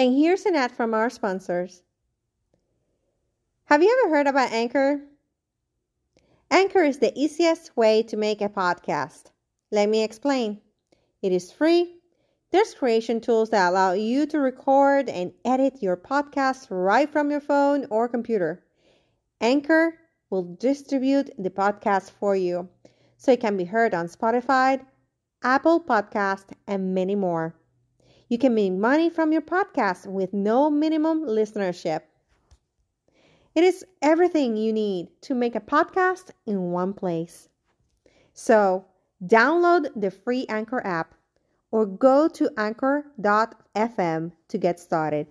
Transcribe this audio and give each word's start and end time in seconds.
And 0.00 0.16
here's 0.16 0.46
an 0.46 0.56
ad 0.56 0.72
from 0.72 0.94
our 0.94 1.10
sponsors. 1.10 1.82
Have 3.66 3.82
you 3.82 4.00
ever 4.00 4.16
heard 4.16 4.26
about 4.26 4.50
Anchor? 4.50 5.02
Anchor 6.50 6.82
is 6.82 7.00
the 7.00 7.12
easiest 7.14 7.76
way 7.76 8.02
to 8.04 8.16
make 8.16 8.40
a 8.40 8.48
podcast. 8.48 9.24
Let 9.70 9.90
me 9.90 10.02
explain. 10.02 10.62
It 11.20 11.32
is 11.32 11.52
free. 11.52 11.96
There's 12.50 12.72
creation 12.72 13.20
tools 13.20 13.50
that 13.50 13.68
allow 13.68 13.92
you 13.92 14.24
to 14.28 14.40
record 14.40 15.10
and 15.10 15.34
edit 15.44 15.82
your 15.82 15.98
podcast 15.98 16.68
right 16.70 17.10
from 17.10 17.30
your 17.30 17.40
phone 17.40 17.86
or 17.90 18.08
computer. 18.08 18.64
Anchor 19.38 19.98
will 20.30 20.56
distribute 20.58 21.28
the 21.36 21.50
podcast 21.50 22.10
for 22.10 22.34
you 22.34 22.70
so 23.18 23.32
it 23.32 23.40
can 23.42 23.58
be 23.58 23.64
heard 23.64 23.92
on 23.92 24.08
Spotify, 24.08 24.82
Apple 25.42 25.78
Podcast, 25.78 26.54
and 26.66 26.94
many 26.94 27.14
more. 27.14 27.54
You 28.30 28.38
can 28.38 28.54
make 28.54 28.72
money 28.72 29.10
from 29.10 29.32
your 29.32 29.42
podcast 29.42 30.06
with 30.06 30.32
no 30.32 30.70
minimum 30.70 31.22
listenership. 31.22 32.02
It 33.56 33.64
is 33.64 33.84
everything 34.00 34.56
you 34.56 34.72
need 34.72 35.08
to 35.22 35.34
make 35.34 35.56
a 35.56 35.60
podcast 35.60 36.30
in 36.46 36.70
one 36.70 36.92
place. 36.92 37.48
So, 38.32 38.84
download 39.20 39.88
the 39.96 40.12
free 40.12 40.46
Anchor 40.48 40.80
app 40.86 41.16
or 41.72 41.84
go 41.86 42.28
to 42.28 42.48
anchor.fm 42.56 44.32
to 44.46 44.58
get 44.58 44.78
started. 44.78 45.26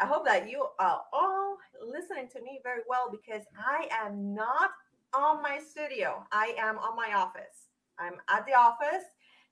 I 0.00 0.06
hope 0.06 0.24
that 0.26 0.50
you 0.50 0.66
are 0.78 1.02
all 1.12 1.56
listening 1.86 2.28
to 2.32 2.40
me 2.42 2.60
very 2.62 2.82
well 2.88 3.10
because 3.10 3.44
I 3.56 3.88
am 4.04 4.34
not 4.34 4.70
on 5.14 5.42
my 5.42 5.58
studio. 5.58 6.24
I 6.32 6.54
am 6.58 6.78
on 6.78 6.96
my 6.96 7.14
office. 7.14 7.70
I'm 7.98 8.14
at 8.28 8.44
the 8.46 8.54
office. 8.54 9.04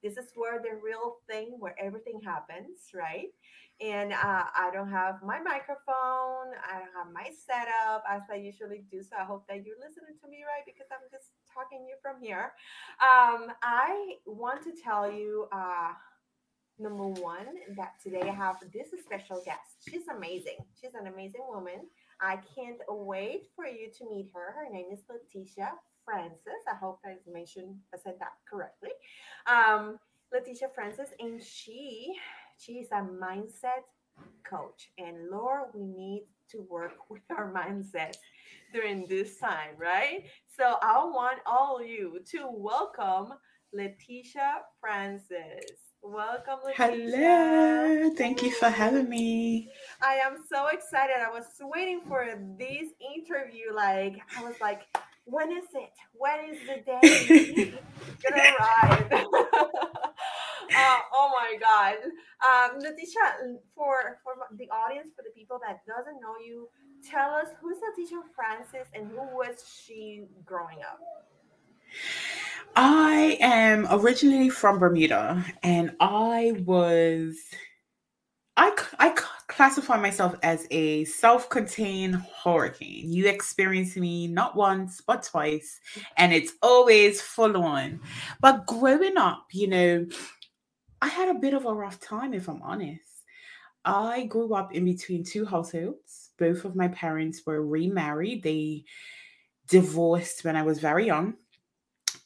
This 0.03 0.17
is 0.17 0.33
where 0.35 0.61
the 0.61 0.81
real 0.83 1.19
thing, 1.31 1.57
where 1.61 1.77
everything 1.81 2.21
happens, 2.25 2.91
right? 2.93 3.29
And 3.81 4.13
uh, 4.13 4.45
I 4.55 4.71
don't 4.73 4.91
have 4.91 5.23
my 5.23 5.41
microphone. 5.41 6.55
I 6.59 6.79
don't 6.79 6.95
have 6.97 7.13
my 7.13 7.31
setup 7.31 8.03
as 8.11 8.23
I 8.31 8.37
usually 8.37 8.85
do. 8.91 9.03
So 9.03 9.17
I 9.19 9.25
hope 9.25 9.47
that 9.49 9.65
you're 9.65 9.79
listening 9.79 10.19
to 10.23 10.29
me 10.29 10.43
right 10.43 10.67
because 10.67 10.87
I'm 10.91 11.07
just 11.11 11.31
talking 11.53 11.87
you 11.89 11.95
from 12.03 12.21
here. 12.21 12.53
Um, 12.99 13.53
I 13.63 14.17
want 14.27 14.63
to 14.65 14.73
tell 14.73 15.11
you, 15.11 15.47
uh, 15.53 15.93
number 16.79 17.09
one, 17.09 17.47
that 17.77 17.95
today 18.03 18.23
I 18.23 18.35
have 18.35 18.57
this 18.73 18.89
special 19.05 19.43
guest. 19.45 19.89
She's 19.89 20.09
amazing. 20.09 20.59
She's 20.81 20.95
an 20.95 21.07
amazing 21.07 21.43
woman. 21.49 21.87
I 22.21 22.39
can't 22.55 22.79
wait 22.89 23.49
for 23.55 23.67
you 23.67 23.91
to 23.99 24.09
meet 24.09 24.31
her. 24.35 24.53
Her 24.53 24.73
name 24.73 24.87
is 24.93 25.01
Leticia 25.11 25.71
Francis. 26.05 26.63
I 26.71 26.77
hope 26.77 27.01
I 27.05 27.17
mentioned 27.31 27.77
I 27.95 27.99
said 27.99 28.15
that 28.21 28.33
correctly. 28.51 28.91
Um, 29.47 29.99
Leticia 30.33 30.73
Francis, 30.75 31.09
and 31.21 31.43
she 31.43 32.15
she 32.59 32.75
is 32.75 32.89
a 32.93 33.03
mindset 33.03 33.85
coach. 34.49 34.91
And 34.99 35.31
Lord, 35.31 35.71
we 35.75 35.85
need 35.85 36.27
to 36.51 36.65
work 36.71 36.93
with 37.11 37.23
our 37.31 37.53
mindset 37.53 38.17
during 38.73 39.07
this 39.07 39.39
time, 39.39 39.77
right? 39.79 40.25
So 40.57 40.77
I 40.81 41.05
want 41.05 41.41
all 41.47 41.83
you 41.83 42.21
to 42.31 42.49
welcome 42.49 43.35
Leticia 43.75 44.61
Francis. 44.81 45.92
Welcome, 46.03 46.59
Leticia. 46.67 47.13
Hello. 47.13 48.11
Thank 48.17 48.43
you 48.43 48.51
for 48.51 48.69
having 48.69 49.09
me. 49.09 49.71
I 50.03 50.15
am 50.17 50.39
so 50.49 50.67
excited. 50.69 51.17
I 51.25 51.31
was 51.31 51.47
waiting 51.61 52.01
for 52.09 52.27
this 52.59 52.89
interview. 53.15 53.73
Like, 53.75 54.17
I 54.37 54.43
was 54.43 54.55
like, 54.61 54.83
when 55.25 55.53
is 55.53 55.65
it? 55.75 55.93
When 56.13 56.51
is 56.51 56.59
the 56.67 56.83
day 56.85 57.75
gonna 58.23 58.43
arrive? 58.43 59.13
uh, 59.13 60.99
oh 61.15 61.31
my 61.33 61.57
God. 61.61 61.97
Um, 62.43 62.81
Leticia, 62.81 63.57
for, 63.75 64.19
for 64.25 64.35
the 64.59 64.69
audience, 64.71 65.13
for 65.15 65.23
the 65.23 65.33
people 65.37 65.61
that 65.67 65.81
doesn't 65.87 66.21
know 66.21 66.35
you, 66.45 66.69
tell 67.09 67.31
us 67.31 67.47
who's 67.61 67.77
Leticia 67.79 68.23
Francis 68.35 68.89
and 68.95 69.09
who 69.09 69.23
was 69.37 69.65
she 69.85 70.25
growing 70.45 70.79
up? 70.81 70.99
I 72.75 73.37
am 73.41 73.87
originally 73.91 74.49
from 74.49 74.79
Bermuda 74.79 75.45
and 75.63 75.95
I 76.01 76.55
was 76.65 77.37
I, 78.57 78.77
I 78.99 79.17
classify 79.49 79.99
myself 79.99 80.35
as 80.43 80.67
a 80.71 81.05
self-contained 81.05 82.23
hurricane. 82.45 83.11
You 83.11 83.29
experience 83.29 83.97
me 83.97 84.27
not 84.27 84.57
once 84.57 85.01
but 85.01 85.23
twice, 85.23 85.81
and 86.19 86.33
it's 86.35 86.53
always 86.63 87.23
full 87.23 87.57
on. 87.57 88.01
But 88.41 88.67
growing 88.67 89.17
up, 89.17 89.47
you 89.53 89.69
know, 89.69 90.07
I 91.01 91.09
had 91.09 91.29
a 91.29 91.39
bit 91.39 91.55
of 91.55 91.65
a 91.65 91.75
rough 91.75 91.99
time, 91.99 92.35
if 92.35 92.49
I'm 92.49 92.63
honest. 92.63 93.01
I 93.85 94.27
grew 94.27 94.55
up 94.55 94.75
in 94.75 94.85
between 94.85 95.25
two 95.25 95.45
households. 95.45 96.31
Both 96.39 96.65
of 96.65 96.77
my 96.77 96.89
parents 96.89 97.43
were 97.45 97.67
remarried. 97.67 98.43
They 98.43 98.85
divorced 99.67 100.45
when 100.45 100.57
I 100.57 100.63
was 100.63 100.79
very 100.79 101.07
young. 101.07 101.35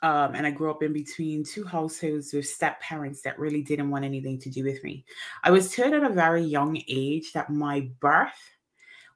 Um, 0.06 0.36
and 0.36 0.46
I 0.46 0.52
grew 0.52 0.70
up 0.70 0.84
in 0.84 0.92
between 0.92 1.42
two 1.42 1.64
households 1.64 2.32
with 2.32 2.46
step 2.46 2.80
parents 2.80 3.22
that 3.22 3.40
really 3.40 3.60
didn't 3.60 3.90
want 3.90 4.04
anything 4.04 4.38
to 4.38 4.48
do 4.48 4.62
with 4.62 4.84
me. 4.84 5.04
I 5.42 5.50
was 5.50 5.74
told 5.74 5.94
at 5.94 6.04
a 6.04 6.10
very 6.10 6.44
young 6.44 6.80
age 6.86 7.32
that 7.32 7.50
my 7.50 7.90
birth 7.98 8.30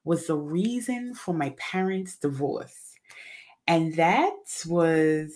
was 0.03 0.27
the 0.27 0.35
reason 0.35 1.15
for 1.15 1.33
my 1.33 1.51
parents' 1.51 2.17
divorce. 2.17 2.97
And 3.69 3.95
that 3.95 4.35
was 4.67 5.33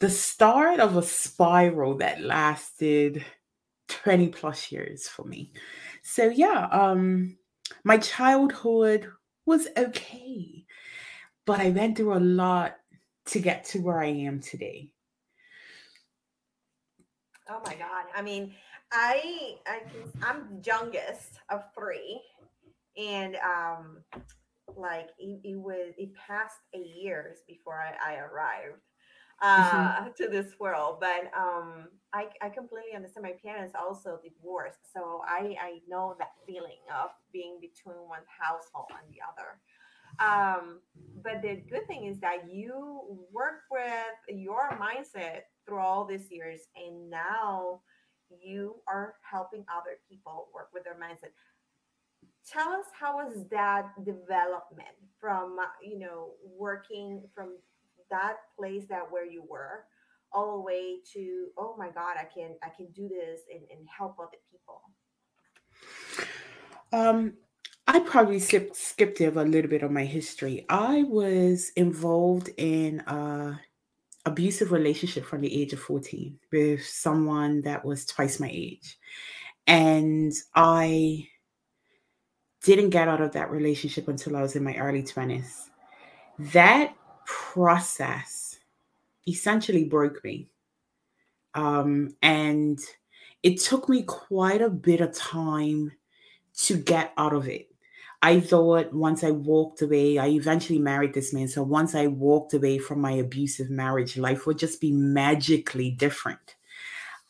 the 0.00 0.08
start 0.08 0.80
of 0.80 0.96
a 0.96 1.02
spiral 1.02 1.98
that 1.98 2.22
lasted 2.22 3.26
20 3.88 4.28
plus 4.28 4.72
years 4.72 5.06
for 5.06 5.24
me. 5.24 5.52
So 6.02 6.30
yeah, 6.30 6.66
um 6.72 7.36
my 7.84 7.98
childhood 7.98 9.12
was 9.44 9.68
okay. 9.76 10.64
But 11.44 11.60
I 11.60 11.68
went 11.70 11.98
through 11.98 12.14
a 12.14 12.24
lot 12.24 12.76
to 13.26 13.40
get 13.40 13.64
to 13.64 13.80
where 13.80 14.00
I 14.00 14.06
am 14.08 14.40
today. 14.40 14.90
Oh 17.48 17.60
my 17.64 17.74
God. 17.74 18.06
I 18.14 18.22
mean, 18.22 18.54
I, 18.92 19.56
I 19.66 19.80
I'm 20.22 20.60
youngest 20.64 21.38
of 21.50 21.62
three. 21.76 22.20
And 22.96 23.36
um 23.36 23.98
like 24.76 25.08
it, 25.18 25.40
it 25.44 25.56
was 25.56 25.94
it 25.98 26.10
passed 26.14 26.58
eight 26.74 26.94
years 27.00 27.38
before 27.46 27.80
I, 27.80 28.14
I 28.14 28.16
arrived 28.16 28.80
mm-hmm. 29.42 29.76
uh 29.76 30.00
mm-hmm. 30.00 30.08
to 30.16 30.28
this 30.28 30.58
world. 30.58 30.98
But 31.00 31.30
um 31.36 31.88
I, 32.12 32.28
I 32.40 32.48
completely 32.48 32.96
understand 32.96 33.24
my 33.24 33.34
parents 33.44 33.74
also 33.78 34.18
divorced. 34.24 34.78
So 34.94 35.20
I, 35.28 35.54
I 35.60 35.80
know 35.86 36.14
that 36.18 36.30
feeling 36.46 36.80
of 36.88 37.10
being 37.30 37.58
between 37.60 38.08
one 38.08 38.24
household 38.40 38.88
and 38.90 39.12
the 39.12 39.20
other. 39.20 39.60
Um, 40.18 40.80
but 41.22 41.42
the 41.42 41.62
good 41.68 41.86
thing 41.86 42.04
is 42.06 42.18
that 42.20 42.50
you 42.50 43.00
work 43.32 43.62
with 43.70 44.36
your 44.36 44.70
mindset 44.80 45.42
through 45.66 45.80
all 45.80 46.04
these 46.04 46.30
years, 46.30 46.60
and 46.76 47.10
now 47.10 47.80
you 48.42 48.76
are 48.88 49.14
helping 49.28 49.64
other 49.68 49.98
people 50.08 50.48
work 50.54 50.68
with 50.72 50.84
their 50.84 50.94
mindset. 50.94 51.30
Tell 52.48 52.68
us 52.68 52.86
how 52.98 53.16
was 53.16 53.44
that 53.50 53.88
development 54.04 54.94
from 55.20 55.56
you 55.82 55.98
know 55.98 56.30
working 56.56 57.22
from 57.34 57.56
that 58.10 58.36
place 58.56 58.84
that 58.88 59.10
where 59.10 59.26
you 59.26 59.42
were 59.48 59.84
all 60.32 60.56
the 60.56 60.60
way 60.60 60.98
to 61.12 61.46
oh 61.56 61.74
my 61.78 61.88
god 61.88 62.16
i 62.18 62.24
can 62.24 62.54
i 62.62 62.68
can 62.68 62.86
do 62.94 63.08
this 63.08 63.40
and, 63.52 63.62
and 63.70 63.86
help 63.96 64.16
other 64.18 64.38
people 64.50 64.82
um 66.92 67.32
I 67.86 68.00
probably 68.00 68.40
skipped 68.40 68.76
skipped 68.76 69.20
over 69.20 69.40
a 69.40 69.44
little 69.44 69.70
bit 69.70 69.82
of 69.82 69.90
my 69.90 70.04
history. 70.04 70.66
I 70.68 71.04
was 71.04 71.70
involved 71.76 72.50
in 72.56 73.00
a 73.06 73.60
abusive 74.26 74.72
relationship 74.72 75.24
from 75.24 75.40
the 75.40 75.62
age 75.62 75.72
of 75.72 75.80
14 75.80 76.38
with 76.52 76.84
someone 76.84 77.62
that 77.62 77.84
was 77.84 78.04
twice 78.04 78.40
my 78.40 78.50
age. 78.52 78.98
And 79.68 80.32
I 80.54 81.28
didn't 82.64 82.90
get 82.90 83.08
out 83.08 83.20
of 83.20 83.32
that 83.32 83.50
relationship 83.50 84.08
until 84.08 84.36
I 84.36 84.42
was 84.42 84.56
in 84.56 84.64
my 84.64 84.76
early 84.76 85.02
20s. 85.02 85.70
That 86.38 86.94
process 87.24 88.58
essentially 89.28 89.84
broke 89.84 90.22
me. 90.24 90.48
Um, 91.54 92.16
and 92.22 92.78
it 93.42 93.60
took 93.60 93.88
me 93.88 94.02
quite 94.02 94.60
a 94.60 94.68
bit 94.70 95.00
of 95.00 95.14
time 95.14 95.92
to 96.58 96.76
get 96.76 97.12
out 97.16 97.32
of 97.32 97.48
it. 97.48 97.68
I 98.22 98.40
thought 98.40 98.92
once 98.92 99.22
I 99.22 99.30
walked 99.30 99.82
away, 99.82 100.18
I 100.18 100.28
eventually 100.28 100.78
married 100.78 101.14
this 101.14 101.32
man. 101.32 101.48
So 101.48 101.62
once 101.62 101.94
I 101.94 102.06
walked 102.06 102.54
away 102.54 102.78
from 102.78 103.00
my 103.00 103.12
abusive 103.12 103.70
marriage, 103.70 104.16
life 104.16 104.46
would 104.46 104.58
just 104.58 104.80
be 104.80 104.92
magically 104.92 105.90
different. 105.90 106.56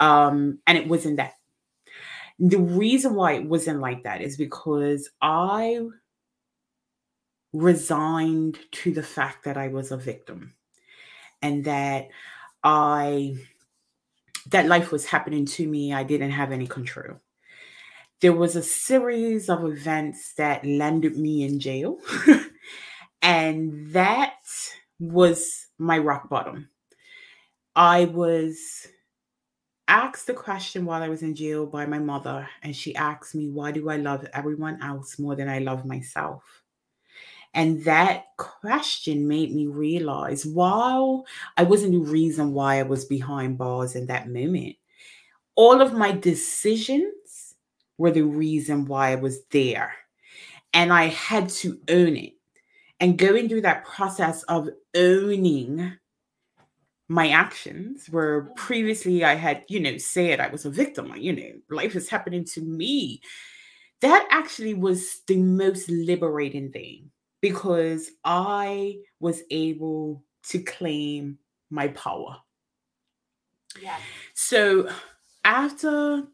Um, 0.01 0.61
and 0.67 0.79
it 0.79 0.89
wasn't 0.89 1.17
that. 1.17 1.35
The 2.39 2.59
reason 2.59 3.15
why 3.15 3.33
it 3.33 3.45
wasn't 3.45 3.81
like 3.81 4.05
that 4.05 4.21
is 4.21 4.37
because 4.37 5.09
I 5.21 5.81
resigned 7.53 8.59
to 8.71 8.93
the 8.93 9.03
fact 9.03 9.45
that 9.45 9.57
I 9.57 9.69
was 9.69 9.91
a 9.91 9.97
victim 9.97 10.55
and 11.41 11.65
that 11.65 12.09
I 12.63 13.37
that 14.51 14.67
life 14.67 14.93
was 14.93 15.07
happening 15.07 15.47
to 15.47 15.67
me. 15.67 15.93
I 15.93 16.05
didn't 16.05 16.31
have 16.31 16.53
any 16.53 16.67
control. 16.67 17.21
There 18.21 18.33
was 18.33 18.57
a 18.57 18.63
series 18.63 19.49
of 19.49 19.65
events 19.65 20.35
that 20.35 20.65
landed 20.65 21.17
me 21.17 21.45
in 21.45 21.61
jail. 21.61 21.99
and 23.23 23.93
that 23.93 24.37
was 24.99 25.67
my 25.79 25.99
rock 25.99 26.29
bottom. 26.29 26.71
I 27.75 28.07
was 28.07 28.87
asked 29.89 30.27
the 30.27 30.35
question 30.35 30.85
while 30.85 31.03
I 31.03 31.09
was 31.09 31.23
in 31.23 31.35
jail 31.35 31.67
by 31.67 31.87
my 31.87 31.99
mother, 31.99 32.49
and 32.63 32.75
she 32.75 32.95
asked 32.97 33.35
me, 33.35 33.49
Why 33.49 33.71
do 33.71 33.91
I 33.91 33.97
love 33.97 34.27
everyone 34.33 34.83
else 34.83 35.19
more 35.19 35.37
than 35.37 35.49
I 35.49 35.59
love 35.59 35.85
myself? 35.85 36.43
And 37.55 37.85
that 37.85 38.25
question 38.37 39.29
made 39.29 39.55
me 39.55 39.67
realize 39.67 40.45
while 40.45 41.25
I 41.57 41.63
wasn't 41.63 41.93
the 41.93 42.11
reason 42.11 42.53
why 42.53 42.79
I 42.79 42.83
was 42.83 43.07
behind 43.07 43.57
bars 43.57 43.97
in 43.97 44.07
that 44.07 44.29
moment, 44.29 44.77
all 45.55 45.81
of 45.81 45.95
my 45.95 46.13
decisions 46.13 47.13
were 47.99 48.11
the 48.11 48.23
reason 48.23 48.87
why 48.87 49.13
I 49.13 49.17
was 49.17 49.45
there. 49.51 49.95
And 50.73 50.93
I 50.93 51.07
had 51.07 51.49
to 51.51 51.79
own 51.89 52.17
it. 52.17 52.35
And 53.01 53.19
going 53.19 53.49
through 53.49 53.63
that 53.63 53.85
process 53.85 54.43
of 54.45 54.69
owning 54.95 55.93
my 57.09 57.29
actions 57.29 58.09
where 58.11 58.43
previously 58.57 59.25
I 59.25 59.35
had, 59.35 59.65
you 59.69 59.81
know, 59.81 59.97
said 59.97 60.41
I 60.41 60.49
was 60.49 60.65
a 60.65 60.71
victim, 60.71 61.13
you 61.17 61.35
know, 61.35 61.53
life 61.71 61.95
is 61.95 62.09
happening 62.09 62.45
to 62.47 62.61
me. 62.61 63.21
That 64.01 64.27
actually 64.31 64.75
was 64.75 65.21
the 65.27 65.37
most 65.37 65.89
liberating 65.89 66.73
thing 66.73 67.11
because 67.41 68.11
I 68.25 68.99
was 69.21 69.43
able 69.51 70.25
to 70.49 70.59
claim 70.59 71.39
my 71.71 71.89
power. 71.89 72.37
Yeah. 73.81 73.99
So 74.35 74.89
after, 75.45 76.25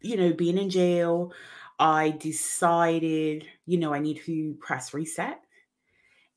you 0.00 0.16
know, 0.16 0.32
being 0.32 0.58
in 0.58 0.70
jail, 0.70 1.32
I 1.78 2.10
decided, 2.10 3.46
you 3.66 3.78
know, 3.78 3.94
I 3.94 3.98
need 3.98 4.20
to 4.24 4.54
press 4.60 4.92
reset. 4.94 5.40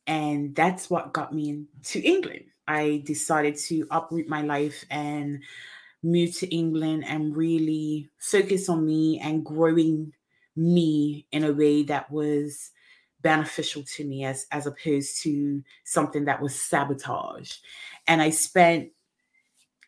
And 0.07 0.55
that's 0.55 0.89
what 0.89 1.13
got 1.13 1.33
me 1.33 1.49
into 1.49 2.01
England. 2.01 2.45
I 2.67 3.03
decided 3.05 3.57
to 3.57 3.87
uproot 3.91 4.27
my 4.27 4.41
life 4.41 4.85
and 4.89 5.43
move 6.01 6.37
to 6.37 6.53
England 6.53 7.05
and 7.07 7.35
really 7.35 8.09
focus 8.19 8.69
on 8.69 8.85
me 8.85 9.19
and 9.19 9.45
growing 9.45 10.13
me 10.55 11.25
in 11.31 11.43
a 11.43 11.53
way 11.53 11.83
that 11.83 12.11
was 12.11 12.71
beneficial 13.21 13.83
to 13.83 14.03
me 14.03 14.25
as 14.25 14.45
as 14.51 14.67
opposed 14.67 15.21
to 15.23 15.63
something 15.85 16.25
that 16.25 16.41
was 16.41 16.53
sabotage 16.53 17.53
and 18.05 18.21
i 18.21 18.29
spent 18.29 18.89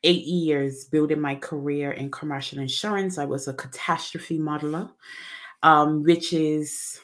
eight 0.06 0.26
years 0.26 0.86
building 0.86 1.20
my 1.20 1.36
career 1.36 1.92
in 1.92 2.10
commercial 2.10 2.60
insurance 2.60 3.18
i 3.18 3.26
was 3.26 3.48
a 3.48 3.54
catastrophe 3.54 4.40
modeler 4.40 4.90
um, 5.64 6.04
which 6.04 6.32
is 6.32 7.00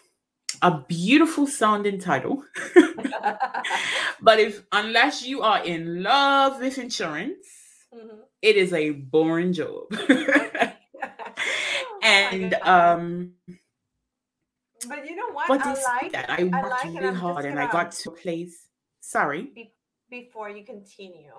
a 0.61 0.79
beautiful 0.87 1.47
sounding 1.47 1.99
title 1.99 2.43
but 4.21 4.39
if 4.39 4.63
unless 4.71 5.25
you 5.25 5.41
are 5.41 5.63
in 5.63 6.03
love 6.03 6.59
with 6.59 6.77
insurance 6.77 7.47
mm-hmm. 7.93 8.19
it 8.41 8.55
is 8.55 8.71
a 8.73 8.91
boring 8.91 9.51
job 9.51 9.83
and 12.03 12.53
um 12.61 13.33
but 14.87 15.07
you 15.07 15.15
know 15.15 15.31
what? 15.31 15.47
But 15.47 15.61
I 15.61 15.73
like 15.73 16.11
that. 16.13 16.29
I 16.29 16.43
worked 16.43 16.55
I 16.55 16.89
like 16.89 17.01
really 17.01 17.15
hard 17.15 17.45
and 17.45 17.59
I 17.59 17.71
got 17.71 17.91
to 17.91 18.09
a 18.09 18.13
place. 18.13 18.67
Sorry. 18.99 19.43
Be, 19.53 19.73
before 20.09 20.49
you 20.49 20.65
continue 20.65 21.31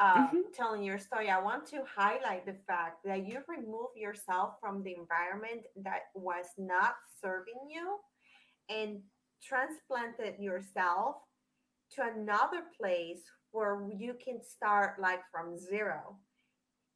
uh, 0.00 0.26
mm-hmm. 0.26 0.38
telling 0.54 0.82
your 0.82 0.98
story, 0.98 1.28
I 1.28 1.40
want 1.40 1.66
to 1.68 1.82
highlight 1.94 2.46
the 2.46 2.56
fact 2.66 3.04
that 3.04 3.26
you 3.26 3.40
remove 3.46 3.90
yourself 3.94 4.54
from 4.60 4.82
the 4.82 4.94
environment 4.94 5.66
that 5.84 6.04
was 6.14 6.46
not 6.56 6.94
serving 7.22 7.68
you 7.68 7.98
and 8.70 9.00
transplanted 9.46 10.38
yourself 10.38 11.16
to 11.94 12.02
another 12.02 12.62
place 12.80 13.20
where 13.52 13.88
you 13.94 14.14
can 14.24 14.40
start 14.42 15.00
like 15.00 15.20
from 15.30 15.58
zero 15.58 16.16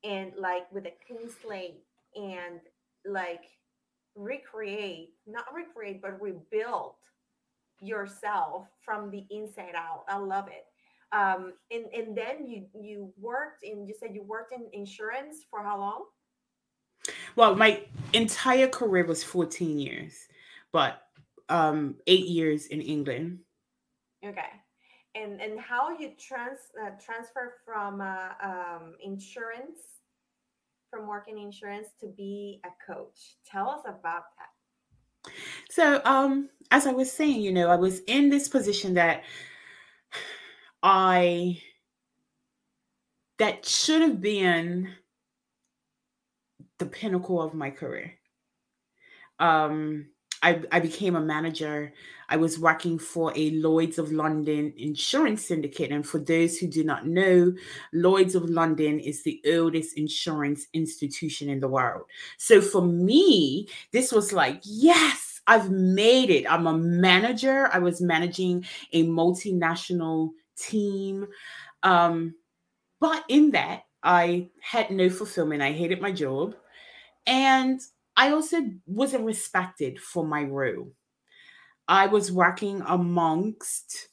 and 0.02 0.32
like 0.38 0.70
with 0.72 0.86
a 0.86 0.92
clean 1.06 1.28
slate 1.42 1.82
and 2.14 2.60
like 3.04 3.42
recreate, 4.14 5.10
not 5.26 5.46
recreate, 5.52 6.00
but 6.00 6.20
rebuild 6.22 6.94
yourself 7.80 8.66
from 8.80 9.10
the 9.10 9.24
inside 9.30 9.74
out. 9.74 10.04
I 10.08 10.16
love 10.16 10.48
it. 10.48 10.64
Um, 11.14 11.52
and 11.70 11.84
and 11.94 12.18
then 12.18 12.48
you 12.48 12.66
you 12.74 13.12
worked 13.16 13.62
in 13.62 13.86
you 13.86 13.94
said 13.98 14.10
you 14.14 14.22
worked 14.22 14.52
in 14.52 14.66
insurance 14.72 15.46
for 15.48 15.62
how 15.62 15.78
long? 15.78 16.04
Well, 17.36 17.54
my 17.54 17.82
entire 18.12 18.66
career 18.66 19.04
was 19.04 19.22
14 19.22 19.78
years, 19.78 20.14
but 20.72 21.02
um, 21.48 21.96
eight 22.06 22.26
years 22.26 22.66
in 22.66 22.80
England. 22.80 23.38
Okay. 24.24 24.50
And 25.14 25.40
and 25.40 25.60
how 25.60 25.96
you 25.96 26.12
trans 26.18 26.58
uh, 26.82 26.90
transfer 27.04 27.54
from 27.64 28.00
uh, 28.00 28.30
um, 28.42 28.94
insurance 29.00 29.78
from 30.90 31.06
working 31.06 31.38
insurance 31.38 31.88
to 32.00 32.08
be 32.08 32.60
a 32.64 32.92
coach. 32.92 33.36
Tell 33.46 33.68
us 33.68 33.82
about 33.84 34.24
that. 34.38 35.32
So, 35.70 36.00
um, 36.04 36.50
as 36.70 36.86
I 36.86 36.92
was 36.92 37.10
saying, 37.10 37.40
you 37.40 37.52
know, 37.52 37.68
I 37.68 37.76
was 37.76 38.00
in 38.06 38.30
this 38.30 38.48
position 38.48 38.94
that 38.94 39.22
I 40.84 41.62
that 43.38 43.64
should 43.64 44.02
have 44.02 44.20
been 44.20 44.90
the 46.78 46.86
pinnacle 46.86 47.40
of 47.40 47.54
my 47.54 47.70
career. 47.70 48.12
Um, 49.38 50.10
I, 50.42 50.62
I 50.70 50.80
became 50.80 51.16
a 51.16 51.20
manager. 51.20 51.94
I 52.28 52.36
was 52.36 52.58
working 52.58 52.98
for 52.98 53.32
a 53.34 53.50
Lloyd's 53.52 53.98
of 53.98 54.12
London 54.12 54.74
insurance 54.76 55.46
syndicate. 55.46 55.90
And 55.90 56.06
for 56.06 56.18
those 56.18 56.58
who 56.58 56.66
do 56.66 56.84
not 56.84 57.06
know, 57.06 57.54
Lloyd's 57.94 58.34
of 58.34 58.50
London 58.50 59.00
is 59.00 59.22
the 59.22 59.40
oldest 59.46 59.96
insurance 59.96 60.66
institution 60.74 61.48
in 61.48 61.60
the 61.60 61.68
world. 61.68 62.02
So 62.36 62.60
for 62.60 62.82
me, 62.82 63.68
this 63.92 64.12
was 64.12 64.34
like, 64.34 64.60
yes, 64.64 65.40
I've 65.46 65.70
made 65.70 66.28
it. 66.28 66.50
I'm 66.50 66.66
a 66.66 66.76
manager. 66.76 67.70
I 67.72 67.78
was 67.78 68.02
managing 68.02 68.66
a 68.92 69.04
multinational 69.04 70.32
team. 70.56 71.26
Um, 71.82 72.34
but 73.00 73.24
in 73.28 73.52
that, 73.52 73.82
I 74.02 74.48
had 74.60 74.90
no 74.90 75.08
fulfillment. 75.08 75.62
I 75.62 75.72
hated 75.72 76.00
my 76.00 76.12
job. 76.12 76.54
And 77.26 77.80
I 78.16 78.30
also 78.30 78.58
wasn't 78.86 79.24
respected 79.24 79.98
for 79.98 80.26
my 80.26 80.44
role. 80.44 80.92
I 81.88 82.06
was 82.06 82.32
working 82.32 82.82
amongst 82.86 84.08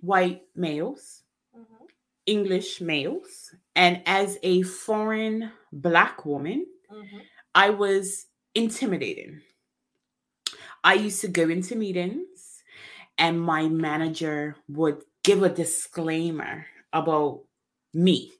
white 0.00 0.42
males, 0.54 1.22
mm-hmm. 1.56 1.84
English 2.26 2.80
males, 2.80 3.54
and 3.74 4.02
as 4.06 4.38
a 4.42 4.62
foreign 4.62 5.52
black 5.72 6.24
woman, 6.24 6.66
mm-hmm. 6.92 7.18
I 7.54 7.70
was 7.70 8.26
intimidating. 8.54 9.40
I 10.82 10.94
used 10.94 11.20
to 11.20 11.28
go 11.28 11.48
into 11.48 11.76
meetings 11.76 12.35
and 13.18 13.40
my 13.40 13.68
manager 13.68 14.56
would 14.68 15.02
give 15.24 15.42
a 15.42 15.48
disclaimer 15.48 16.66
about 16.92 17.42
me 17.92 18.32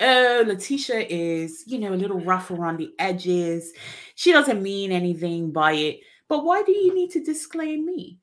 oh, 0.00 0.44
Letitia 0.46 1.06
is, 1.08 1.64
you 1.66 1.78
know, 1.78 1.92
a 1.92 1.96
little 1.96 2.20
rough 2.20 2.50
around 2.50 2.78
the 2.78 2.92
edges. 2.98 3.72
She 4.14 4.32
doesn't 4.32 4.62
mean 4.62 4.92
anything 4.92 5.52
by 5.52 5.72
it. 5.72 6.00
But 6.28 6.44
why 6.44 6.62
do 6.62 6.72
you 6.72 6.94
need 6.94 7.10
to 7.12 7.24
disclaim 7.24 7.86
me? 7.86 8.18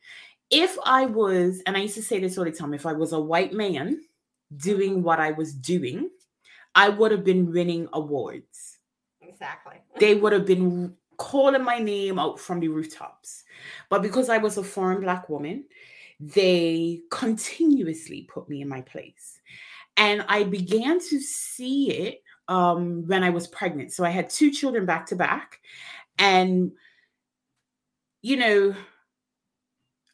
If 0.50 0.78
I 0.86 1.06
was, 1.06 1.62
and 1.66 1.76
I 1.76 1.82
used 1.82 1.96
to 1.96 2.04
say 2.04 2.20
this 2.20 2.38
all 2.38 2.46
the 2.46 2.52
time, 2.52 2.74
if 2.74 2.86
I 2.86 2.94
was 2.94 3.14
a 3.14 3.20
white 3.20 3.54
man 3.54 4.02
doing 4.56 5.02
what 5.02 5.20
I 5.20 5.32
was 5.32 5.54
doing, 5.54 6.10
I 6.76 6.90
would 6.90 7.12
have 7.12 7.24
been 7.24 7.52
winning 7.52 7.88
awards. 7.94 8.78
Exactly. 9.22 9.76
they 10.00 10.16
would 10.16 10.32
have 10.32 10.46
been 10.46 10.96
calling 11.18 11.64
my 11.64 11.80
name 11.80 12.20
out 12.20 12.40
from 12.40 12.60
the 12.60 12.68
rooftops. 12.68 13.43
But 13.90 14.02
because 14.02 14.30
I 14.30 14.38
was 14.38 14.58
a 14.58 14.63
foreign 14.63 15.02
black 15.02 15.30
woman, 15.30 15.66
they 16.20 17.02
continuously 17.12 18.28
put 18.34 18.48
me 18.50 18.62
in 18.62 18.70
my 18.70 18.82
place. 18.82 19.40
And 19.98 20.25
I 20.28 20.44
began 20.44 21.00
to 21.00 21.20
see 21.20 21.92
it 21.92 22.24
um, 22.48 23.06
when 23.08 23.24
I 23.24 23.30
was 23.30 23.48
pregnant. 23.48 23.94
So 23.94 24.04
I 24.04 24.10
had 24.10 24.30
two 24.30 24.52
children 24.52 24.86
back 24.86 25.06
to 25.08 25.16
back. 25.16 25.60
And 26.18 26.72
you 28.22 28.38
know, 28.38 28.74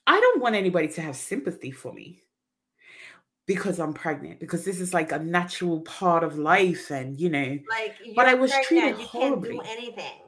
I 0.07 0.19
don't 0.19 0.41
want 0.41 0.55
anybody 0.55 0.87
to 0.89 1.01
have 1.01 1.15
sympathy 1.15 1.69
for 1.71 1.93
me 1.93 2.23
because 3.45 3.79
I'm 3.79 3.93
pregnant, 3.93 4.39
because 4.39 4.65
this 4.65 4.79
is 4.79 4.93
like 4.93 5.11
a 5.11 5.19
natural 5.19 5.81
part 5.81 6.23
of 6.23 6.37
life, 6.37 6.91
and 6.91 7.19
you 7.19 7.29
know, 7.29 7.57
Like, 7.69 7.95
But 8.15 8.27
I 8.27 8.33
was 8.33 8.51
treated 8.63 8.95
pregnant, 8.95 8.99
you 8.99 9.05
horribly. 9.07 9.49
can't 9.49 9.63
do 9.63 9.71
anything. 9.71 10.21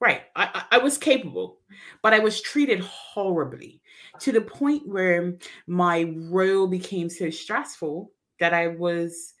Right? 0.00 0.22
I, 0.34 0.64
I 0.70 0.78
was 0.78 0.96
capable, 0.96 1.58
but 2.02 2.14
I 2.14 2.18
was 2.20 2.40
treated 2.40 2.80
horribly 2.80 3.82
to 4.20 4.32
the 4.32 4.40
point 4.40 4.88
where 4.88 5.36
my 5.66 6.14
role 6.16 6.66
became 6.66 7.10
so 7.10 7.28
stressful 7.28 8.10
that 8.38 8.54
I 8.54 8.68
was 8.68 9.34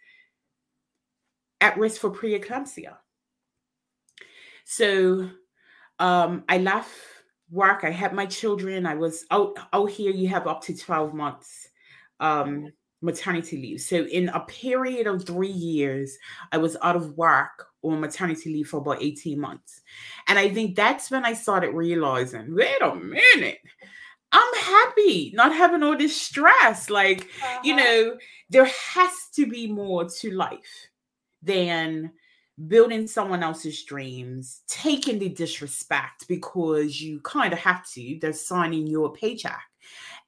at 1.62 1.78
risk 1.78 2.00
for 2.00 2.10
preeclampsia. 2.10 2.96
So 4.64 5.30
um, 5.98 6.44
I 6.48 6.58
left 6.58 6.90
work. 7.50 7.82
I 7.82 7.90
had 7.90 8.12
my 8.12 8.26
children. 8.26 8.86
I 8.86 8.94
was 8.94 9.24
out 9.30 9.56
out 9.72 9.90
here. 9.90 10.12
You 10.12 10.28
have 10.28 10.46
up 10.46 10.62
to 10.64 10.76
twelve 10.76 11.14
months 11.14 11.68
um, 12.20 12.70
maternity 13.02 13.56
leave. 13.56 13.80
So 13.80 14.04
in 14.04 14.28
a 14.28 14.40
period 14.40 15.06
of 15.06 15.24
three 15.26 15.48
years, 15.48 16.16
I 16.52 16.58
was 16.58 16.76
out 16.82 16.96
of 16.96 17.16
work 17.16 17.66
on 17.82 18.00
maternity 18.00 18.52
leave 18.52 18.68
for 18.68 18.78
about 18.78 19.02
eighteen 19.02 19.40
months, 19.40 19.82
and 20.28 20.38
I 20.38 20.48
think 20.48 20.76
that's 20.76 21.10
when 21.10 21.24
I 21.24 21.34
started 21.34 21.74
realizing, 21.74 22.54
wait 22.54 22.80
a 22.82 22.94
minute. 22.94 23.58
I'm 24.32 24.54
happy 24.54 25.32
not 25.34 25.52
having 25.52 25.82
all 25.82 25.96
this 25.96 26.16
stress. 26.16 26.88
Like, 26.88 27.26
you 27.64 27.74
Uh-huh. 27.74 27.82
know, 27.82 28.18
there 28.48 28.66
has 28.94 29.10
to 29.34 29.44
be 29.44 29.66
more 29.66 30.04
to 30.08 30.30
life 30.30 30.88
than 31.42 32.12
building 32.68 33.08
someone 33.08 33.42
else's 33.42 33.82
dreams, 33.82 34.60
taking 34.68 35.18
the 35.18 35.30
disrespect 35.30 36.28
because 36.28 37.00
you 37.00 37.18
kind 37.22 37.52
of 37.52 37.58
have 37.58 37.84
to, 37.90 38.18
they're 38.20 38.32
signing 38.32 38.86
your 38.86 39.12
paycheck, 39.12 39.62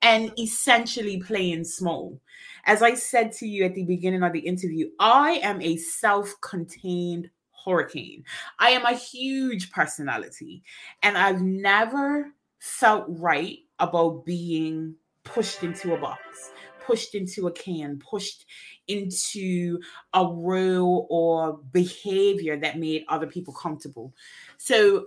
and 0.00 0.32
essentially 0.36 1.20
playing 1.20 1.62
small. 1.62 2.18
As 2.64 2.82
I 2.82 2.94
said 2.94 3.30
to 3.34 3.46
you 3.46 3.64
at 3.64 3.74
the 3.74 3.84
beginning 3.84 4.24
of 4.24 4.32
the 4.32 4.40
interview, 4.40 4.90
I 4.98 5.34
am 5.44 5.60
a 5.62 5.76
self 5.76 6.34
contained 6.40 7.30
hurricane. 7.64 8.24
I 8.58 8.70
am 8.70 8.84
a 8.84 8.94
huge 8.94 9.70
personality, 9.70 10.62
and 11.02 11.16
I've 11.16 11.40
never 11.40 12.32
felt 12.58 13.06
right 13.08 13.58
about 13.78 14.24
being 14.24 14.94
pushed 15.24 15.62
into 15.62 15.94
a 15.94 15.98
box, 15.98 16.52
pushed 16.84 17.14
into 17.14 17.46
a 17.46 17.52
can, 17.52 17.98
pushed 17.98 18.46
into 18.88 19.78
a 20.14 20.26
role 20.26 21.06
or 21.10 21.60
behavior 21.72 22.56
that 22.56 22.78
made 22.78 23.04
other 23.08 23.26
people 23.26 23.54
comfortable. 23.54 24.14
So 24.58 25.06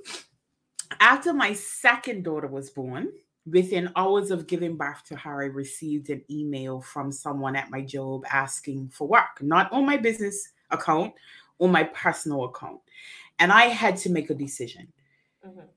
after 1.00 1.34
my 1.34 1.54
second 1.54 2.24
daughter 2.24 2.48
was 2.48 2.70
born, 2.70 3.10
within 3.46 3.92
hours 3.96 4.32
of 4.32 4.48
giving 4.48 4.76
birth 4.76 5.04
to 5.06 5.16
her, 5.16 5.44
I 5.44 5.46
received 5.46 6.10
an 6.10 6.24
email 6.30 6.82
from 6.82 7.12
someone 7.12 7.56
at 7.56 7.70
my 7.70 7.82
job 7.82 8.24
asking 8.30 8.90
for 8.90 9.08
work, 9.08 9.42
not 9.42 9.72
on 9.72 9.86
my 9.86 9.98
business 9.98 10.50
account, 10.72 11.14
on 11.60 11.72
my 11.72 11.84
personal 11.84 12.46
account. 12.46 12.82
And 13.40 13.52
I 13.52 13.64
had 13.66 13.98
to 13.98 14.10
make 14.10 14.30
a 14.30 14.36
decision. 14.36 14.92
Mhm. 15.46 15.68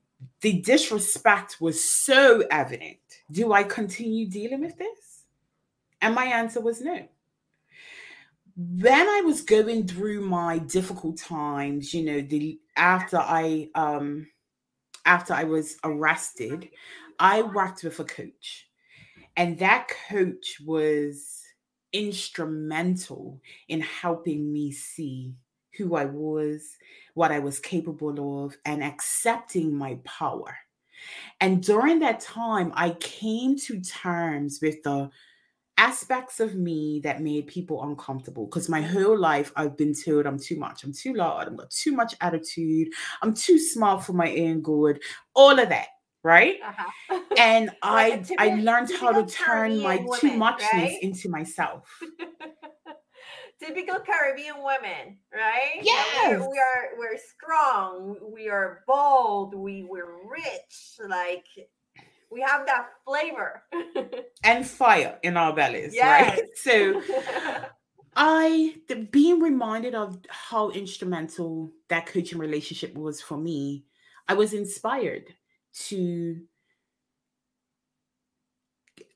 The 0.41 0.61
disrespect 0.61 1.61
was 1.61 1.83
so 1.83 2.43
evident. 2.51 2.99
Do 3.31 3.53
I 3.53 3.63
continue 3.63 4.27
dealing 4.27 4.61
with 4.61 4.77
this? 4.77 5.23
And 6.01 6.15
my 6.15 6.25
answer 6.25 6.61
was 6.61 6.81
no 6.81 7.07
when 8.59 9.07
I 9.07 9.21
was 9.21 9.41
going 9.41 9.87
through 9.87 10.21
my 10.21 10.57
difficult 10.57 11.17
times, 11.17 11.93
you 11.93 12.03
know, 12.03 12.21
the 12.21 12.59
after 12.75 13.17
I 13.17 13.69
um 13.73 14.27
after 15.05 15.33
I 15.33 15.45
was 15.45 15.77
arrested, 15.85 16.69
I 17.19 17.41
worked 17.41 17.83
with 17.83 17.99
a 17.99 18.03
coach. 18.03 18.67
And 19.37 19.57
that 19.59 19.87
coach 20.09 20.59
was 20.65 21.41
instrumental 21.93 23.41
in 23.69 23.79
helping 23.79 24.51
me 24.51 24.73
see 24.73 25.33
who 25.79 25.95
I 25.95 26.05
was, 26.05 26.77
what 27.13 27.31
I 27.31 27.39
was 27.39 27.59
capable 27.59 28.45
of, 28.45 28.57
and 28.65 28.83
accepting 28.83 29.73
my 29.73 29.97
power. 30.03 30.57
And 31.39 31.63
during 31.63 31.99
that 31.99 32.19
time, 32.19 32.73
I 32.75 32.91
came 32.99 33.57
to 33.59 33.79
terms 33.79 34.59
with 34.61 34.83
the 34.83 35.09
aspects 35.77 36.41
of 36.41 36.55
me 36.55 36.99
that 37.05 37.21
made 37.21 37.47
people 37.47 37.81
uncomfortable 37.81 38.45
because 38.45 38.67
my 38.67 38.81
whole 38.81 39.17
life 39.17 39.53
I've 39.55 39.77
been 39.77 39.93
told 39.93 40.25
I'm 40.25 40.37
too 40.37 40.57
much, 40.57 40.83
I'm 40.83 40.91
too 40.91 41.13
loud, 41.13 41.47
I've 41.47 41.55
got 41.55 41.69
too 41.69 41.93
much 41.93 42.13
attitude, 42.19 42.89
I'm 43.21 43.33
too 43.33 43.57
smart 43.57 44.03
for 44.03 44.11
my 44.11 44.29
own 44.35 44.59
good, 44.59 45.01
all 45.33 45.57
of 45.57 45.69
that, 45.69 45.87
right? 46.21 46.57
Uh-huh. 46.61 47.19
And 47.37 47.69
I 47.81 48.21
I 48.37 48.55
learned 48.55 48.91
how 48.91 49.13
to 49.13 49.25
turn 49.25 49.81
my 49.81 49.97
Caribbean 49.97 50.19
too 50.19 50.37
muchness 50.37 50.73
right? 50.73 50.99
into 51.01 51.29
myself. 51.29 51.89
Typical 53.61 53.99
Caribbean 53.99 54.55
women, 54.63 55.17
right? 55.33 55.79
Yes. 55.81 56.39
We're, 56.39 56.49
we 56.49 56.57
are 56.59 56.89
we're 56.97 57.17
strong, 57.17 58.15
we 58.33 58.47
are 58.49 58.83
bold, 58.87 59.53
we 59.53 59.83
we're 59.83 60.29
rich, 60.29 60.97
like 61.07 61.45
we 62.31 62.41
have 62.41 62.65
that 62.67 62.87
flavor. 63.05 63.63
And 64.43 64.65
fire 64.65 65.19
in 65.23 65.35
our 65.35 65.53
bellies, 65.53 65.93
Yes. 65.93 66.37
right? 66.37 66.49
So 66.55 67.01
I 68.15 68.75
the, 68.87 68.95
being 68.95 69.39
reminded 69.41 69.93
of 69.95 70.17
how 70.29 70.69
instrumental 70.69 71.71
that 71.89 72.05
coaching 72.05 72.37
relationship 72.37 72.95
was 72.95 73.21
for 73.21 73.37
me, 73.37 73.85
I 74.27 74.33
was 74.35 74.53
inspired 74.53 75.33
to 75.87 76.39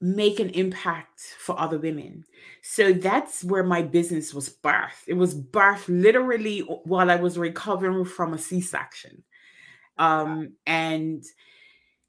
make 0.03 0.41
an 0.41 0.49
impact 0.49 1.21
for 1.39 1.57
other 1.57 1.79
women. 1.79 2.25
So 2.61 2.91
that's 2.91 3.41
where 3.41 3.63
my 3.63 3.81
business 3.81 4.33
was 4.33 4.49
birthed. 4.49 5.07
It 5.07 5.13
was 5.13 5.33
birthed 5.33 5.85
literally 5.87 6.59
while 6.59 7.09
I 7.09 7.15
was 7.15 7.37
recovering 7.37 8.03
from 8.03 8.33
a 8.33 8.37
C-section. 8.37 9.23
Um 9.97 10.53
and 10.65 11.23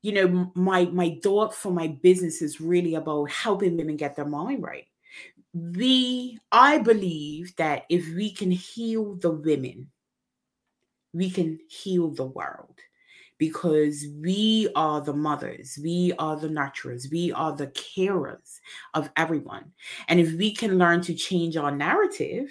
you 0.03 0.13
know 0.13 0.51
my 0.55 0.87
my 0.87 1.19
thought 1.23 1.55
for 1.55 1.71
my 1.71 1.87
business 1.87 2.43
is 2.43 2.61
really 2.61 2.95
about 2.95 3.31
helping 3.31 3.77
women 3.77 3.97
get 3.97 4.17
their 4.17 4.25
mind 4.25 4.63
right 4.63 4.87
we 5.55 6.39
i 6.53 6.79
believe 6.79 7.55
that 7.57 7.85
if 7.89 8.07
we 8.15 8.31
can 8.31 8.51
heal 8.51 9.15
the 9.17 9.31
women 9.31 9.91
we 11.15 11.31
can 11.31 11.59
heal 11.69 12.09
the 12.11 12.25
world 12.25 12.79
because 13.45 14.07
we 14.23 14.69
are 14.75 15.01
the 15.01 15.13
mothers 15.13 15.79
we 15.83 16.13
are 16.19 16.37
the 16.37 16.49
nurturers 16.49 17.11
we 17.11 17.33
are 17.33 17.55
the 17.57 17.67
carers 17.69 18.61
of 18.95 19.11
everyone 19.17 19.67
and 20.09 20.19
if 20.21 20.33
we 20.35 20.55
can 20.55 20.79
learn 20.79 21.01
to 21.01 21.15
change 21.15 21.57
our 21.57 21.71
narrative 21.71 22.51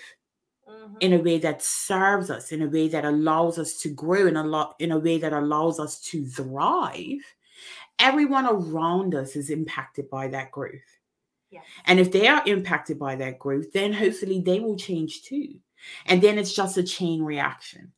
Mhm. 0.70 0.98
in 1.02 1.14
a 1.14 1.24
way 1.28 1.38
that 1.40 1.62
serves 1.62 2.30
us 2.30 2.52
in 2.52 2.62
a 2.62 2.70
way 2.70 2.88
that 2.88 3.06
allows 3.06 3.60
us 3.60 3.78
to 3.80 3.90
grow 3.90 4.28
in 4.28 4.38
a 4.38 4.44
lot 4.44 4.76
in 4.80 4.92
a 4.92 5.00
way 5.08 5.18
that 5.18 5.34
allows 5.34 5.80
us 5.80 6.00
to 6.00 6.26
thrive 6.26 7.24
everyone 8.00 8.46
around 8.46 9.14
us 9.14 9.36
is 9.36 9.50
impacted 9.50 10.10
by 10.10 10.28
that 10.28 10.52
growth 10.52 11.00
and 11.86 12.00
if 12.00 12.12
they 12.12 12.28
are 12.28 12.44
impacted 12.48 12.98
by 12.98 13.16
that 13.18 13.40
growth, 13.40 13.72
then 13.74 13.94
hopefully 13.94 14.42
they 14.42 14.60
will 14.60 14.76
change 14.76 15.24
too. 15.24 15.60
And 16.08 16.22
then 16.22 16.40
it's 16.40 16.54
just 16.54 16.78
a 16.78 16.84
chain 16.84 17.22
reaction. 17.22 17.92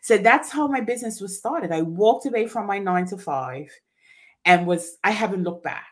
So 0.00 0.18
that's 0.18 0.50
how 0.50 0.66
my 0.66 0.80
business 0.80 1.20
was 1.20 1.38
started. 1.38 1.72
I 1.72 1.82
walked 1.82 2.26
away 2.26 2.46
from 2.46 2.66
my 2.66 2.78
nine 2.78 3.06
to 3.06 3.18
five 3.18 3.68
and 4.44 4.66
was, 4.66 4.98
I 5.04 5.10
haven't 5.10 5.44
looked 5.44 5.64
back. 5.64 5.86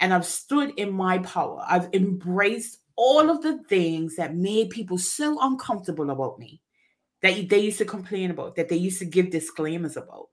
And 0.00 0.12
I've 0.12 0.26
stood 0.26 0.74
in 0.76 0.92
my 0.92 1.18
power. 1.18 1.64
I've 1.66 1.88
embraced 1.92 2.78
all 2.96 3.30
of 3.30 3.42
the 3.42 3.58
things 3.64 4.16
that 4.16 4.34
made 4.34 4.70
people 4.70 4.98
so 4.98 5.38
uncomfortable 5.40 6.10
about 6.10 6.38
me 6.38 6.60
that 7.22 7.48
they 7.48 7.60
used 7.60 7.78
to 7.78 7.84
complain 7.84 8.30
about, 8.30 8.56
that 8.56 8.68
they 8.68 8.76
used 8.76 8.98
to 8.98 9.04
give 9.04 9.30
disclaimers 9.30 9.96
about. 9.96 10.28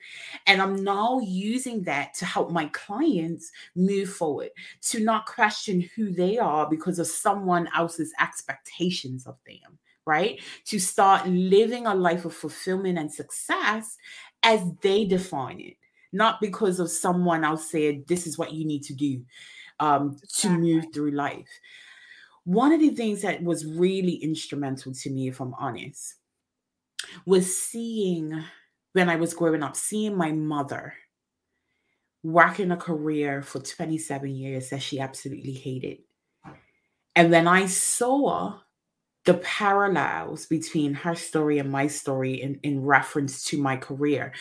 And 0.47 0.61
I'm 0.61 0.83
now 0.83 1.19
using 1.19 1.83
that 1.83 2.15
to 2.15 2.25
help 2.25 2.51
my 2.51 2.65
clients 2.73 3.51
move 3.75 4.09
forward 4.09 4.49
to 4.89 4.99
not 4.99 5.27
question 5.27 5.87
who 5.95 6.11
they 6.11 6.37
are 6.37 6.67
because 6.69 6.99
of 6.99 7.07
someone 7.07 7.69
else's 7.75 8.11
expectations 8.19 9.27
of 9.27 9.37
them, 9.45 9.77
right? 10.09 10.41
To 10.65 10.79
start 10.79 11.27
living 11.27 11.85
a 11.85 11.93
life 11.93 12.25
of 12.25 12.33
fulfillment 12.33 12.97
and 12.97 13.13
success 13.13 13.95
as 14.41 14.61
they 14.81 15.05
define 15.05 15.59
it, 15.59 15.77
not 16.11 16.41
because 16.41 16.79
of 16.79 16.89
someone 16.89 17.43
else 17.43 17.69
said, 17.69 18.07
this 18.07 18.25
is 18.25 18.37
what 18.37 18.51
you 18.51 18.65
need 18.65 18.81
to 18.83 18.95
do 18.95 19.23
um, 19.79 20.17
to 20.37 20.49
move 20.49 20.85
through 20.91 21.11
life. 21.11 21.47
One 22.43 22.71
of 22.71 22.79
the 22.79 22.89
things 22.89 23.21
that 23.21 23.43
was 23.43 23.65
really 23.65 24.15
instrumental 24.15 24.93
to 24.93 25.09
me, 25.11 25.27
if 25.27 25.39
I'm 25.39 25.53
honest, 25.59 26.15
was 27.27 27.55
seeing 27.55 28.43
when 28.93 29.09
I 29.09 29.17
was 29.17 29.35
growing 29.35 29.61
up, 29.61 29.75
seeing 29.75 30.17
my 30.17 30.31
mother 30.31 30.95
working 32.23 32.71
a 32.71 32.77
career 32.77 33.43
for 33.43 33.59
27 33.59 34.35
years 34.35 34.71
that 34.71 34.81
she 34.81 34.99
absolutely 34.99 35.53
hated. 35.53 35.99
And 37.15 37.29
when 37.29 37.47
I 37.47 37.67
saw 37.67 38.59
the 39.25 39.35
parallels 39.35 40.45
between 40.47 40.93
her 40.93 41.15
story 41.15 41.59
and 41.59 41.71
my 41.71 41.87
story 41.87 42.41
in, 42.41 42.59
in 42.63 42.83
reference 42.83 43.43
to 43.45 43.61
my 43.61 43.77
career, 43.77 44.33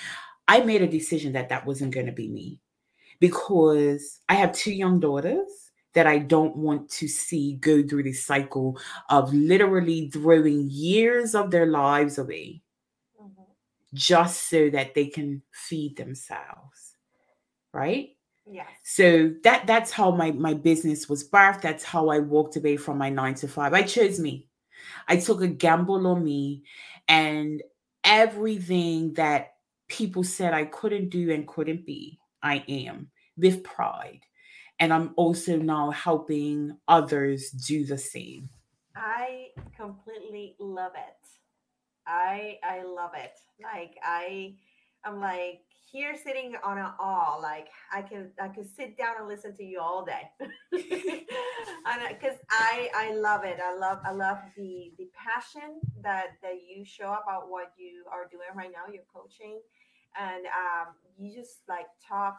I 0.47 0.61
made 0.61 0.83
a 0.83 0.87
decision 0.89 1.33
that 1.35 1.49
that 1.51 1.67
wasn't 1.67 1.95
going 1.95 2.07
to 2.07 2.13
be 2.13 2.29
me. 2.29 2.61
because 3.21 4.21
I 4.29 4.35
have 4.35 4.53
two 4.53 4.73
young 4.73 5.01
daughters 5.01 5.49
that 5.95 6.07
I 6.07 6.19
don't 6.19 6.57
want 6.57 6.91
to 6.91 7.09
see 7.09 7.57
go 7.57 7.83
through 7.83 8.05
this 8.05 8.25
cycle 8.25 8.79
of 9.11 9.33
literally 9.35 10.11
throwing 10.11 10.69
years 10.71 11.35
of 11.35 11.51
their 11.51 11.67
lives 11.67 12.19
away 12.19 12.63
mm-hmm. 13.21 13.43
just 13.95 14.49
so 14.49 14.71
that 14.71 14.95
they 14.95 15.07
can 15.07 15.43
feed 15.53 15.97
themselves. 15.97 16.97
Right? 17.73 18.11
Yes. 18.51 18.67
So 18.85 19.33
that 19.45 19.67
that's 19.67 19.93
how 19.93 20.11
my 20.11 20.31
my 20.33 20.55
business 20.55 21.09
was 21.09 21.29
birthed. 21.29 21.61
That's 21.63 21.85
how 21.85 22.09
I 22.09 22.19
walked 22.21 22.57
away 22.57 22.77
from 22.77 22.97
my 22.99 23.11
9 23.11 23.35
to 23.37 23.49
5. 23.49 23.75
I 23.75 23.83
chose 23.83 24.19
me. 24.19 24.48
I 25.07 25.17
took 25.17 25.41
a 25.43 25.49
gamble 25.49 26.07
on 26.07 26.25
me 26.25 26.65
and 27.07 27.63
everything 28.05 29.15
that 29.15 29.55
people 29.89 30.25
said 30.25 30.53
I 30.53 30.65
couldn't 30.65 31.11
do 31.11 31.31
and 31.33 31.47
couldn't 31.47 31.87
be, 31.87 32.19
I 32.43 32.65
am 32.69 33.11
with 33.37 33.65
pride. 33.65 34.21
And 34.79 34.93
I'm 34.93 35.13
also 35.17 35.57
now 35.57 35.91
helping 35.91 36.77
others 36.87 37.51
do 37.51 37.85
the 37.85 37.99
same. 37.99 38.49
I 38.95 39.49
completely 39.77 40.55
love 40.59 40.93
it. 40.95 41.29
I 42.07 42.59
I 42.63 42.83
love 42.83 43.13
it. 43.15 43.33
Like 43.63 43.97
I 44.03 44.55
I'm 45.05 45.21
like 45.21 45.63
here 45.91 46.15
sitting 46.17 46.55
on 46.65 46.79
an 46.79 46.91
awe 46.99 47.39
like 47.41 47.69
i 47.93 48.03
can 48.03 48.31
i 48.41 48.49
can 48.49 48.65
sit 48.65 48.97
down 48.97 49.15
and 49.19 49.29
listen 49.29 49.55
to 49.57 49.65
you 49.65 49.81
all 49.81 50.05
day. 50.05 50.31
Because 52.09 52.39
i 52.51 52.91
i 52.95 53.15
love 53.15 53.45
it. 53.45 53.59
I 53.63 53.77
love 53.77 53.99
i 54.05 54.13
love 54.13 54.39
the 54.57 54.93
the 54.99 55.09
passion 55.15 55.81
that 56.03 56.39
that 56.43 56.57
you 56.69 56.85
show 56.85 57.17
about 57.23 57.49
what 57.49 57.73
you 57.77 58.05
are 58.13 58.29
doing 58.31 58.49
right 58.55 58.71
now 58.73 58.93
you're 58.93 59.09
coaching. 59.13 59.61
And 60.19 60.47
um 60.47 60.95
you 61.19 61.35
just 61.35 61.61
like 61.69 61.87
talk 62.07 62.37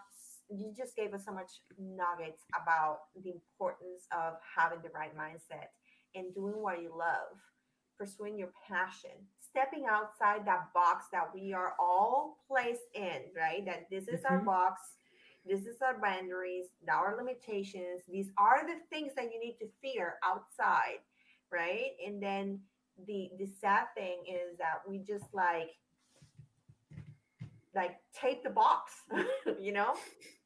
you 0.49 0.73
just 0.75 0.95
gave 0.95 1.13
us 1.13 1.25
so 1.25 1.31
much 1.31 1.61
nuggets 1.77 2.43
about 2.61 3.01
the 3.23 3.31
importance 3.31 4.07
of 4.11 4.33
having 4.57 4.79
the 4.81 4.89
right 4.89 5.15
mindset 5.15 5.69
and 6.15 6.33
doing 6.33 6.61
what 6.61 6.81
you 6.81 6.89
love 6.89 7.37
pursuing 7.97 8.37
your 8.39 8.49
passion 8.67 9.11
stepping 9.49 9.85
outside 9.89 10.45
that 10.45 10.73
box 10.73 11.05
that 11.11 11.29
we 11.33 11.53
are 11.53 11.73
all 11.79 12.37
placed 12.47 12.89
in, 12.93 13.21
right? 13.35 13.65
That 13.65 13.89
this 13.89 14.07
is 14.07 14.21
mm-hmm. 14.21 14.33
our 14.33 14.39
box, 14.39 14.81
this 15.45 15.61
is 15.61 15.81
our 15.81 15.99
boundaries, 15.99 16.67
our 16.91 17.15
limitations. 17.17 18.01
These 18.09 18.29
are 18.37 18.65
the 18.65 18.79
things 18.89 19.13
that 19.15 19.25
you 19.33 19.39
need 19.39 19.57
to 19.59 19.67
fear 19.81 20.15
outside, 20.23 20.99
right? 21.51 21.91
And 22.05 22.21
then 22.21 22.59
the 23.07 23.31
the 23.37 23.47
sad 23.61 23.85
thing 23.95 24.23
is 24.27 24.57
that 24.57 24.81
we 24.87 24.99
just 24.99 25.33
like 25.33 25.69
like 27.75 27.97
tape 28.13 28.43
the 28.43 28.49
box, 28.49 28.93
you 29.59 29.71
know, 29.71 29.93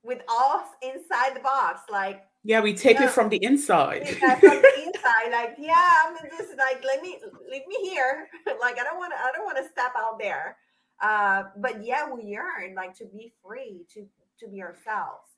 with 0.04 0.22
us 0.30 0.68
inside 0.82 1.36
the 1.36 1.40
box, 1.40 1.82
like 1.90 2.24
yeah, 2.46 2.60
we 2.60 2.74
take 2.74 3.00
it 3.00 3.10
from 3.10 3.30
the 3.30 3.42
inside. 3.42 4.18
Yeah, 4.22 4.36
from 4.36 4.62
the 4.62 4.84
inside, 4.86 5.32
like 5.32 5.56
yeah, 5.58 5.88
I'm 6.06 6.16
just 6.38 6.58
like 6.58 6.84
let 6.86 7.02
me 7.02 7.20
leave 7.50 7.66
me 7.68 7.90
here. 7.90 8.28
like 8.62 8.80
I 8.80 8.84
don't 8.84 8.98
want 8.98 9.14
to, 9.14 9.20
I 9.20 9.32
don't 9.34 9.46
want 9.46 9.58
to 9.58 9.70
step 9.72 9.94
out 9.98 10.20
there. 10.20 10.58
Uh, 11.02 11.44
but 11.58 11.84
yeah, 11.84 12.10
we 12.10 12.24
yearn 12.24 12.76
like 12.76 12.96
to 12.98 13.06
be 13.06 13.34
free, 13.46 13.86
to 13.94 14.06
to 14.40 14.48
be 14.50 14.62
ourselves 14.62 15.30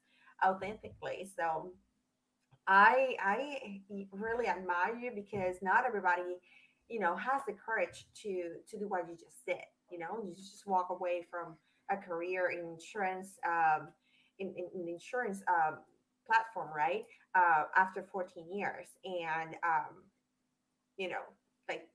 authentically. 0.43 1.29
So 1.37 1.73
I 2.67 3.15
I 3.23 3.81
really 4.11 4.47
admire 4.47 4.95
you 4.99 5.11
because 5.13 5.57
not 5.61 5.85
everybody, 5.85 6.37
you 6.89 6.99
know, 6.99 7.15
has 7.15 7.41
the 7.47 7.53
courage 7.53 8.07
to 8.23 8.53
to 8.69 8.79
do 8.79 8.87
what 8.87 9.07
you 9.07 9.13
just 9.15 9.45
did. 9.45 9.57
You 9.91 9.99
know, 9.99 10.23
you 10.23 10.33
just 10.35 10.65
walk 10.65 10.87
away 10.89 11.25
from 11.29 11.55
a 11.91 11.97
career 11.97 12.49
in 12.49 12.67
insurance, 12.67 13.37
um, 13.47 13.89
in, 14.39 14.53
in, 14.55 14.67
in 14.81 14.87
insurance 14.87 15.41
um, 15.47 15.77
platform, 16.25 16.69
right? 16.75 17.03
Uh, 17.33 17.63
after 17.75 18.03
14 18.03 18.45
years. 18.51 18.87
And, 19.03 19.55
um, 19.63 20.03
you 20.97 21.09
know, 21.09 21.23
like 21.67 21.87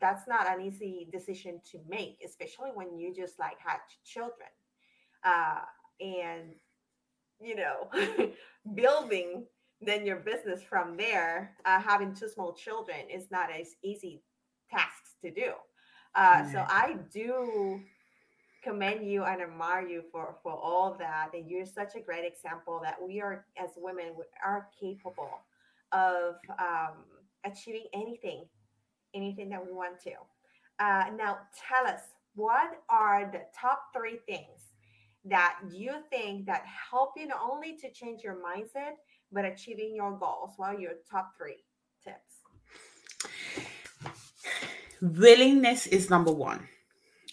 that's 0.00 0.26
not 0.28 0.46
an 0.48 0.60
easy 0.64 1.08
decision 1.12 1.60
to 1.72 1.78
make, 1.88 2.18
especially 2.24 2.70
when 2.74 2.96
you 2.96 3.14
just 3.14 3.38
like 3.38 3.58
had 3.58 3.78
children. 4.04 4.48
Uh, 5.24 5.60
and, 6.00 6.54
you 7.40 7.54
know, 7.56 7.88
building 8.74 9.44
then 9.84 10.06
your 10.06 10.16
business 10.16 10.62
from 10.62 10.96
there, 10.96 11.56
uh, 11.64 11.80
having 11.80 12.14
two 12.14 12.28
small 12.28 12.52
children 12.52 12.98
is 13.12 13.30
not 13.30 13.48
as 13.52 13.74
easy 13.82 14.22
tasks 14.70 15.16
to 15.24 15.30
do. 15.30 15.52
Uh, 16.14 16.50
So 16.52 16.64
I 16.68 16.98
do 17.12 17.80
commend 18.62 19.06
you 19.06 19.24
and 19.24 19.42
admire 19.42 19.86
you 19.86 20.02
for 20.12 20.36
for 20.42 20.52
all 20.52 20.96
that 20.98 21.30
and 21.34 21.50
you're 21.50 21.66
such 21.66 21.94
a 21.96 22.00
great 22.00 22.24
example 22.24 22.80
that 22.82 22.96
we 23.00 23.20
are 23.20 23.44
as 23.62 23.70
women 23.76 24.06
we 24.16 24.24
are 24.44 24.68
capable 24.78 25.40
of 25.90 26.36
um, 26.58 27.04
achieving 27.44 27.84
anything 27.92 28.44
anything 29.14 29.48
that 29.50 29.64
we 29.64 29.72
want 29.72 30.00
to. 30.00 30.12
Uh, 30.78 31.04
now 31.16 31.38
tell 31.68 31.86
us 31.86 32.00
what 32.34 32.80
are 32.88 33.30
the 33.30 33.42
top 33.58 33.88
three 33.94 34.18
things 34.26 34.72
that 35.24 35.56
you 35.70 35.92
think 36.10 36.46
that 36.46 36.64
help 36.66 37.12
you 37.16 37.26
not 37.26 37.40
only 37.48 37.76
to 37.76 37.90
change 37.90 38.22
your 38.22 38.36
mindset 38.36 38.94
but 39.30 39.44
achieving 39.44 39.94
your 39.94 40.16
goals? 40.18 40.50
What 40.56 40.74
are 40.76 40.80
your 40.80 40.92
top 41.10 41.32
three 41.36 41.62
tips? 42.02 42.42
Willingness 45.00 45.86
is 45.86 46.10
number 46.10 46.32
one 46.32 46.68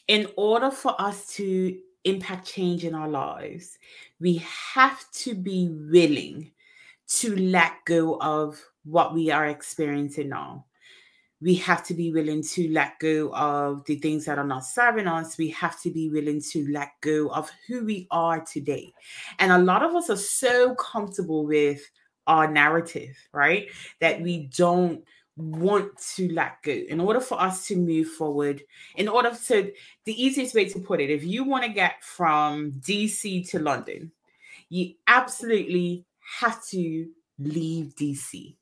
in 0.10 0.28
order 0.38 0.72
for 0.72 1.00
us 1.00 1.28
to 1.28 1.78
impact 2.04 2.48
change 2.48 2.84
in 2.84 2.95
our 2.95 3.08
lives, 3.08 3.78
we 4.19 4.43
have 4.74 5.06
to 5.12 5.36
be 5.36 5.69
willing 5.69 6.52
to 7.08 7.36
let 7.36 7.74
go 7.86 8.19
of 8.19 8.60
what 8.84 9.13
we 9.13 9.30
are 9.30 9.45
experiencing 9.45 10.30
now. 10.30 10.65
We 11.41 11.54
have 11.56 11.86
to 11.86 11.93
be 11.93 12.12
willing 12.12 12.41
to 12.41 12.69
let 12.72 12.98
go 13.00 13.32
of 13.36 13.86
the 13.86 13.98
things 13.98 14.26
that 14.26 14.39
are 14.39 14.48
not 14.48 14.65
serving 14.65 15.08
us. 15.08 15.38
We 15.38 15.50
have 15.52 15.80
to 15.82 15.91
be 15.91 16.10
willing 16.10 16.41
to 16.52 16.67
let 16.72 16.89
go 17.02 17.30
of 17.30 17.50
who 17.67 17.86
we 17.86 18.08
are 18.10 18.43
today. 18.43 18.91
And 19.38 19.52
a 19.52 19.60
lot 19.60 19.84
of 19.84 19.93
us 19.95 20.10
are 20.10 20.17
so 20.17 20.74
comfortable 20.76 21.45
with 21.45 21.82
our 22.26 22.52
narrative, 22.52 23.15
right? 23.32 23.67
That 24.02 24.22
we 24.22 24.50
don't 24.58 25.04
want 25.39 25.97
to 26.15 26.32
let 26.34 26.62
go. 26.63 26.71
In 26.71 26.99
order 26.99 27.19
for 27.19 27.41
us 27.41 27.65
to 27.67 27.75
move 27.75 28.10
forward 28.10 28.62
in 28.95 29.08
order 29.08 29.32
to 29.47 29.71
the 30.06 30.23
easiest 30.23 30.54
way 30.54 30.65
to 30.69 30.80
put 30.80 30.99
it 30.99 31.10
if 31.10 31.23
you 31.23 31.43
want 31.43 31.63
to 31.63 31.69
get 31.69 32.04
from 32.04 32.71
dc 32.80 33.49
to 33.49 33.60
london 33.60 34.12
you 34.69 34.93
absolutely 35.08 36.06
have 36.39 36.63
to 36.65 37.08
leave 37.38 37.95
dc 37.95 38.56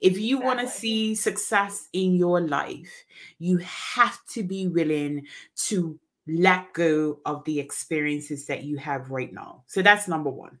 if 0.00 0.18
you 0.18 0.38
exactly. 0.38 0.46
want 0.46 0.60
to 0.60 0.68
see 0.68 1.14
success 1.14 1.88
in 1.92 2.14
your 2.16 2.40
life 2.40 3.04
you 3.38 3.58
have 3.58 4.18
to 4.26 4.42
be 4.42 4.66
willing 4.66 5.26
to 5.54 5.98
let 6.26 6.72
go 6.72 7.18
of 7.24 7.44
the 7.44 7.58
experiences 7.58 8.46
that 8.46 8.62
you 8.62 8.76
have 8.76 9.10
right 9.10 9.32
now. 9.32 9.64
So 9.66 9.82
that's 9.82 10.08
number 10.08 10.30
one. 10.30 10.58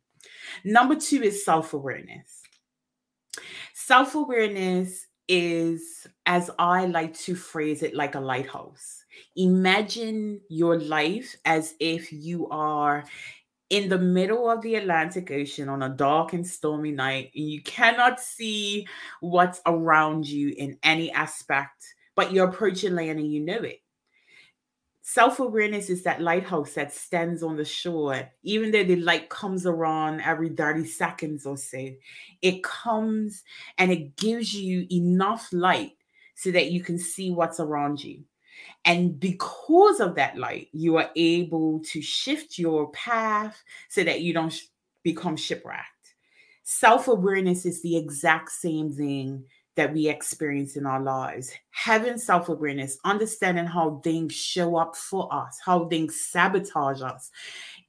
Number 0.64 0.96
two 0.96 1.22
is 1.22 1.44
self-awareness. 1.44 2.42
Self-awareness 3.74 5.06
is, 5.30 6.08
as 6.26 6.50
I 6.58 6.86
like 6.86 7.16
to 7.20 7.36
phrase 7.36 7.84
it, 7.84 7.94
like 7.94 8.16
a 8.16 8.20
lighthouse. 8.20 9.04
Imagine 9.36 10.40
your 10.48 10.78
life 10.78 11.36
as 11.44 11.74
if 11.78 12.12
you 12.12 12.48
are 12.48 13.04
in 13.70 13.88
the 13.88 13.98
middle 13.98 14.50
of 14.50 14.60
the 14.62 14.74
Atlantic 14.74 15.30
Ocean 15.30 15.68
on 15.68 15.84
a 15.84 15.88
dark 15.88 16.32
and 16.32 16.44
stormy 16.44 16.90
night, 16.90 17.30
and 17.36 17.48
you 17.48 17.62
cannot 17.62 18.18
see 18.18 18.88
what's 19.20 19.60
around 19.66 20.28
you 20.28 20.52
in 20.58 20.76
any 20.82 21.12
aspect, 21.12 21.94
but 22.16 22.32
you're 22.32 22.48
approaching 22.48 22.96
land 22.96 23.20
and 23.20 23.32
you 23.32 23.38
know 23.40 23.62
it. 23.62 23.80
Self 25.02 25.40
awareness 25.40 25.88
is 25.88 26.02
that 26.02 26.20
lighthouse 26.20 26.74
that 26.74 26.92
stands 26.92 27.42
on 27.42 27.56
the 27.56 27.64
shore, 27.64 28.30
even 28.42 28.70
though 28.70 28.84
the 28.84 28.96
light 28.96 29.30
comes 29.30 29.66
around 29.66 30.20
every 30.20 30.50
30 30.50 30.84
seconds 30.84 31.46
or 31.46 31.56
so. 31.56 31.88
It 32.42 32.62
comes 32.62 33.42
and 33.78 33.90
it 33.90 34.16
gives 34.16 34.54
you 34.54 34.86
enough 34.90 35.48
light 35.52 35.92
so 36.34 36.50
that 36.50 36.70
you 36.70 36.82
can 36.82 36.98
see 36.98 37.30
what's 37.30 37.60
around 37.60 38.04
you. 38.04 38.24
And 38.84 39.18
because 39.18 40.00
of 40.00 40.14
that 40.16 40.36
light, 40.36 40.68
you 40.72 40.96
are 40.96 41.10
able 41.16 41.80
to 41.84 42.02
shift 42.02 42.58
your 42.58 42.90
path 42.92 43.62
so 43.88 44.04
that 44.04 44.20
you 44.20 44.34
don't 44.34 44.54
become 45.02 45.36
shipwrecked. 45.36 45.86
Self 46.62 47.08
awareness 47.08 47.64
is 47.64 47.82
the 47.82 47.96
exact 47.96 48.50
same 48.50 48.92
thing 48.92 49.44
that 49.76 49.92
we 49.92 50.08
experience 50.08 50.76
in 50.76 50.86
our 50.86 51.00
lives. 51.00 51.52
Having 51.70 52.18
self 52.18 52.48
awareness, 52.48 52.98
understanding 53.04 53.66
how 53.66 54.00
things 54.02 54.34
show 54.34 54.76
up 54.76 54.96
for 54.96 55.32
us, 55.32 55.58
how 55.64 55.86
things 55.86 56.20
sabotage 56.20 57.02
us 57.02 57.30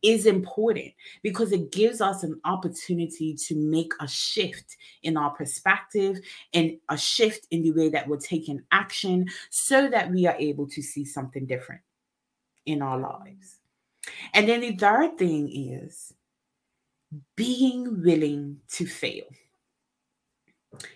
is 0.02 0.26
important 0.26 0.92
because 1.22 1.52
it 1.52 1.72
gives 1.72 2.02
us 2.02 2.24
an 2.24 2.40
opportunity 2.46 3.36
to 3.36 3.56
make 3.56 3.94
a 4.00 4.08
shift 4.08 4.78
in 5.04 5.18
our 5.18 5.32
perspective 5.32 6.20
and 6.54 6.78
a 6.90 6.98
shift 6.98 7.48
in 7.52 7.62
the 7.62 7.72
way 7.72 7.90
that 7.90 8.08
we're 8.08 8.18
taking 8.18 8.62
action 8.72 9.28
so 9.50 9.90
that 9.90 10.10
we 10.12 10.26
are 10.26 10.36
able 10.40 10.68
to 10.68 10.82
see 10.82 11.06
something 11.06 11.46
different 11.46 11.82
in 12.66 12.82
our 12.82 13.00
lives. 13.00 13.58
And 14.34 14.48
then 14.48 14.62
the 14.62 14.76
third 14.76 15.18
thing 15.18 15.50
is 15.52 16.14
being 17.36 18.02
willing 18.04 18.58
to 18.70 18.86
fail. 18.86 19.26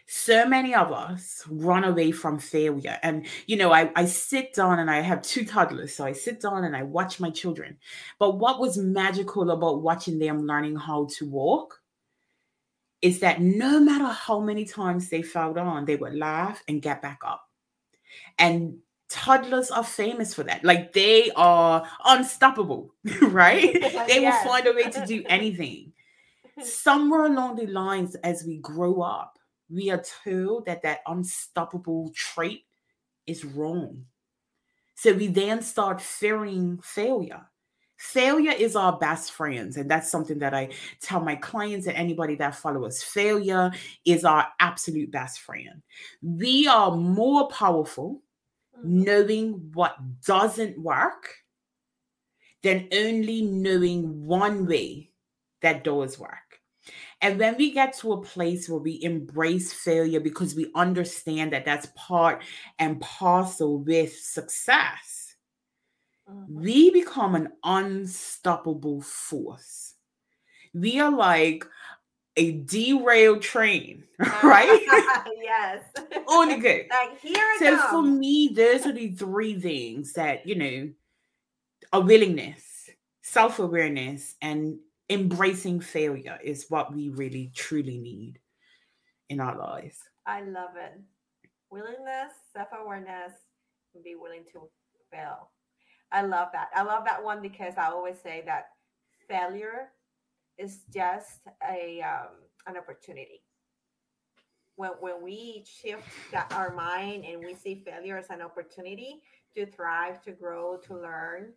So 0.07 0.45
many 0.45 0.73
of 0.73 0.91
us 0.91 1.43
run 1.49 1.83
away 1.83 2.11
from 2.11 2.39
failure. 2.39 2.97
And, 3.03 3.25
you 3.45 3.57
know, 3.57 3.73
I, 3.73 3.91
I 3.95 4.05
sit 4.05 4.53
down 4.53 4.79
and 4.79 4.89
I 4.89 5.01
have 5.01 5.21
two 5.21 5.45
toddlers. 5.45 5.93
So 5.93 6.05
I 6.05 6.13
sit 6.13 6.41
down 6.41 6.63
and 6.63 6.75
I 6.75 6.83
watch 6.83 7.19
my 7.19 7.29
children. 7.29 7.77
But 8.17 8.37
what 8.39 8.59
was 8.59 8.77
magical 8.77 9.51
about 9.51 9.81
watching 9.81 10.19
them 10.19 10.45
learning 10.45 10.77
how 10.77 11.07
to 11.17 11.29
walk 11.29 11.81
is 13.01 13.19
that 13.19 13.41
no 13.41 13.79
matter 13.79 14.07
how 14.07 14.39
many 14.39 14.65
times 14.65 15.09
they 15.09 15.21
fell 15.21 15.53
down, 15.53 15.85
they 15.85 15.95
would 15.95 16.15
laugh 16.15 16.63
and 16.67 16.81
get 16.81 17.01
back 17.01 17.19
up. 17.25 17.47
And 18.39 18.77
toddlers 19.09 19.69
are 19.71 19.83
famous 19.83 20.33
for 20.33 20.43
that. 20.43 20.63
Like 20.63 20.93
they 20.93 21.31
are 21.35 21.87
unstoppable, 22.05 22.93
right? 23.21 23.73
they 24.07 24.21
yes. 24.21 24.43
will 24.45 24.51
find 24.51 24.67
a 24.67 24.73
way 24.73 24.89
to 24.89 25.05
do 25.05 25.23
anything. 25.27 25.91
Somewhere 26.61 27.25
along 27.25 27.57
the 27.57 27.67
lines, 27.67 28.15
as 28.15 28.45
we 28.45 28.57
grow 28.59 29.01
up, 29.01 29.34
we 29.69 29.89
are 29.89 30.03
told 30.23 30.65
that 30.65 30.83
that 30.83 30.99
unstoppable 31.07 32.11
trait 32.15 32.65
is 33.25 33.43
wrong. 33.43 34.05
So 34.95 35.13
we 35.13 35.27
then 35.27 35.61
start 35.61 36.01
fearing 36.01 36.79
failure. 36.81 37.41
Failure 37.97 38.51
is 38.51 38.75
our 38.75 38.97
best 38.97 39.31
friends. 39.31 39.77
And 39.77 39.89
that's 39.89 40.11
something 40.11 40.39
that 40.39 40.53
I 40.53 40.69
tell 41.01 41.21
my 41.21 41.35
clients 41.35 41.87
and 41.87 41.95
anybody 41.95 42.35
that 42.35 42.55
follows 42.55 42.95
us. 42.95 43.03
Failure 43.03 43.71
is 44.05 44.25
our 44.25 44.47
absolute 44.59 45.11
best 45.11 45.39
friend. 45.39 45.81
We 46.21 46.67
are 46.67 46.95
more 46.95 47.47
powerful 47.47 48.21
mm-hmm. 48.77 49.03
knowing 49.03 49.71
what 49.73 49.97
doesn't 50.25 50.77
work 50.77 51.35
than 52.63 52.89
only 52.93 53.43
knowing 53.43 54.25
one 54.25 54.65
way 54.65 55.11
that 55.61 55.83
does 55.83 56.19
work. 56.19 56.44
And 57.25 57.39
when 57.39 57.57
we 57.57 57.71
get 57.71 57.97
to 57.97 58.13
a 58.13 58.21
place 58.21 58.69
where 58.69 58.79
we 58.79 59.01
embrace 59.01 59.73
failure 59.73 60.19
because 60.19 60.53
we 60.53 60.69
understand 60.75 61.53
that 61.53 61.65
that's 61.65 61.87
part 61.95 62.43
and 62.77 63.01
parcel 63.01 63.79
with 63.79 64.15
success, 64.15 65.33
mm-hmm. 66.29 66.61
we 66.61 66.91
become 66.91 67.33
an 67.33 67.53
unstoppable 67.63 69.01
force. 69.01 69.95
We 70.75 70.99
are 70.99 71.11
like 71.11 71.65
a 72.37 72.51
derailed 72.51 73.41
train, 73.41 74.03
right? 74.43 74.85
yes. 75.41 75.81
Only 76.27 76.59
good. 76.59 76.85
Like 76.91 77.19
here 77.21 77.43
it 77.55 77.59
So 77.59 77.77
for 77.89 78.03
me, 78.03 78.51
those 78.53 78.85
are 78.85 78.93
the 78.93 79.09
three 79.13 79.59
things 79.59 80.13
that, 80.13 80.45
you 80.45 80.53
know, 80.53 80.91
a 81.91 81.99
willingness, 82.01 82.87
self-awareness, 83.23 84.35
and 84.43 84.77
embracing 85.09 85.79
failure 85.79 86.39
is 86.43 86.65
what 86.69 86.93
we 86.93 87.09
really 87.09 87.51
truly 87.55 87.97
need 87.97 88.39
in 89.29 89.39
our 89.39 89.57
lives. 89.57 89.97
I 90.25 90.41
love 90.41 90.75
it. 90.75 90.99
Willingness, 91.69 92.31
self 92.53 92.69
awareness, 92.79 93.33
be 94.03 94.15
willing 94.15 94.43
to 94.53 94.69
fail. 95.11 95.51
I 96.11 96.21
love 96.21 96.49
that. 96.53 96.69
I 96.75 96.83
love 96.83 97.03
that 97.05 97.23
one 97.23 97.41
because 97.41 97.73
I 97.77 97.87
always 97.87 98.19
say 98.21 98.43
that 98.45 98.69
failure 99.27 99.89
is 100.57 100.81
just 100.93 101.41
a 101.69 102.01
um, 102.01 102.29
an 102.67 102.77
opportunity. 102.77 103.43
When 104.75 104.91
when 104.99 105.23
we 105.23 105.65
shift 105.65 106.07
that, 106.31 106.51
our 106.53 106.73
mind 106.73 107.25
and 107.25 107.43
we 107.43 107.55
see 107.55 107.83
failure 107.85 108.17
as 108.17 108.29
an 108.29 108.41
opportunity 108.41 109.21
to 109.55 109.65
thrive, 109.65 110.21
to 110.23 110.31
grow, 110.31 110.77
to 110.87 110.95
learn, 110.95 111.53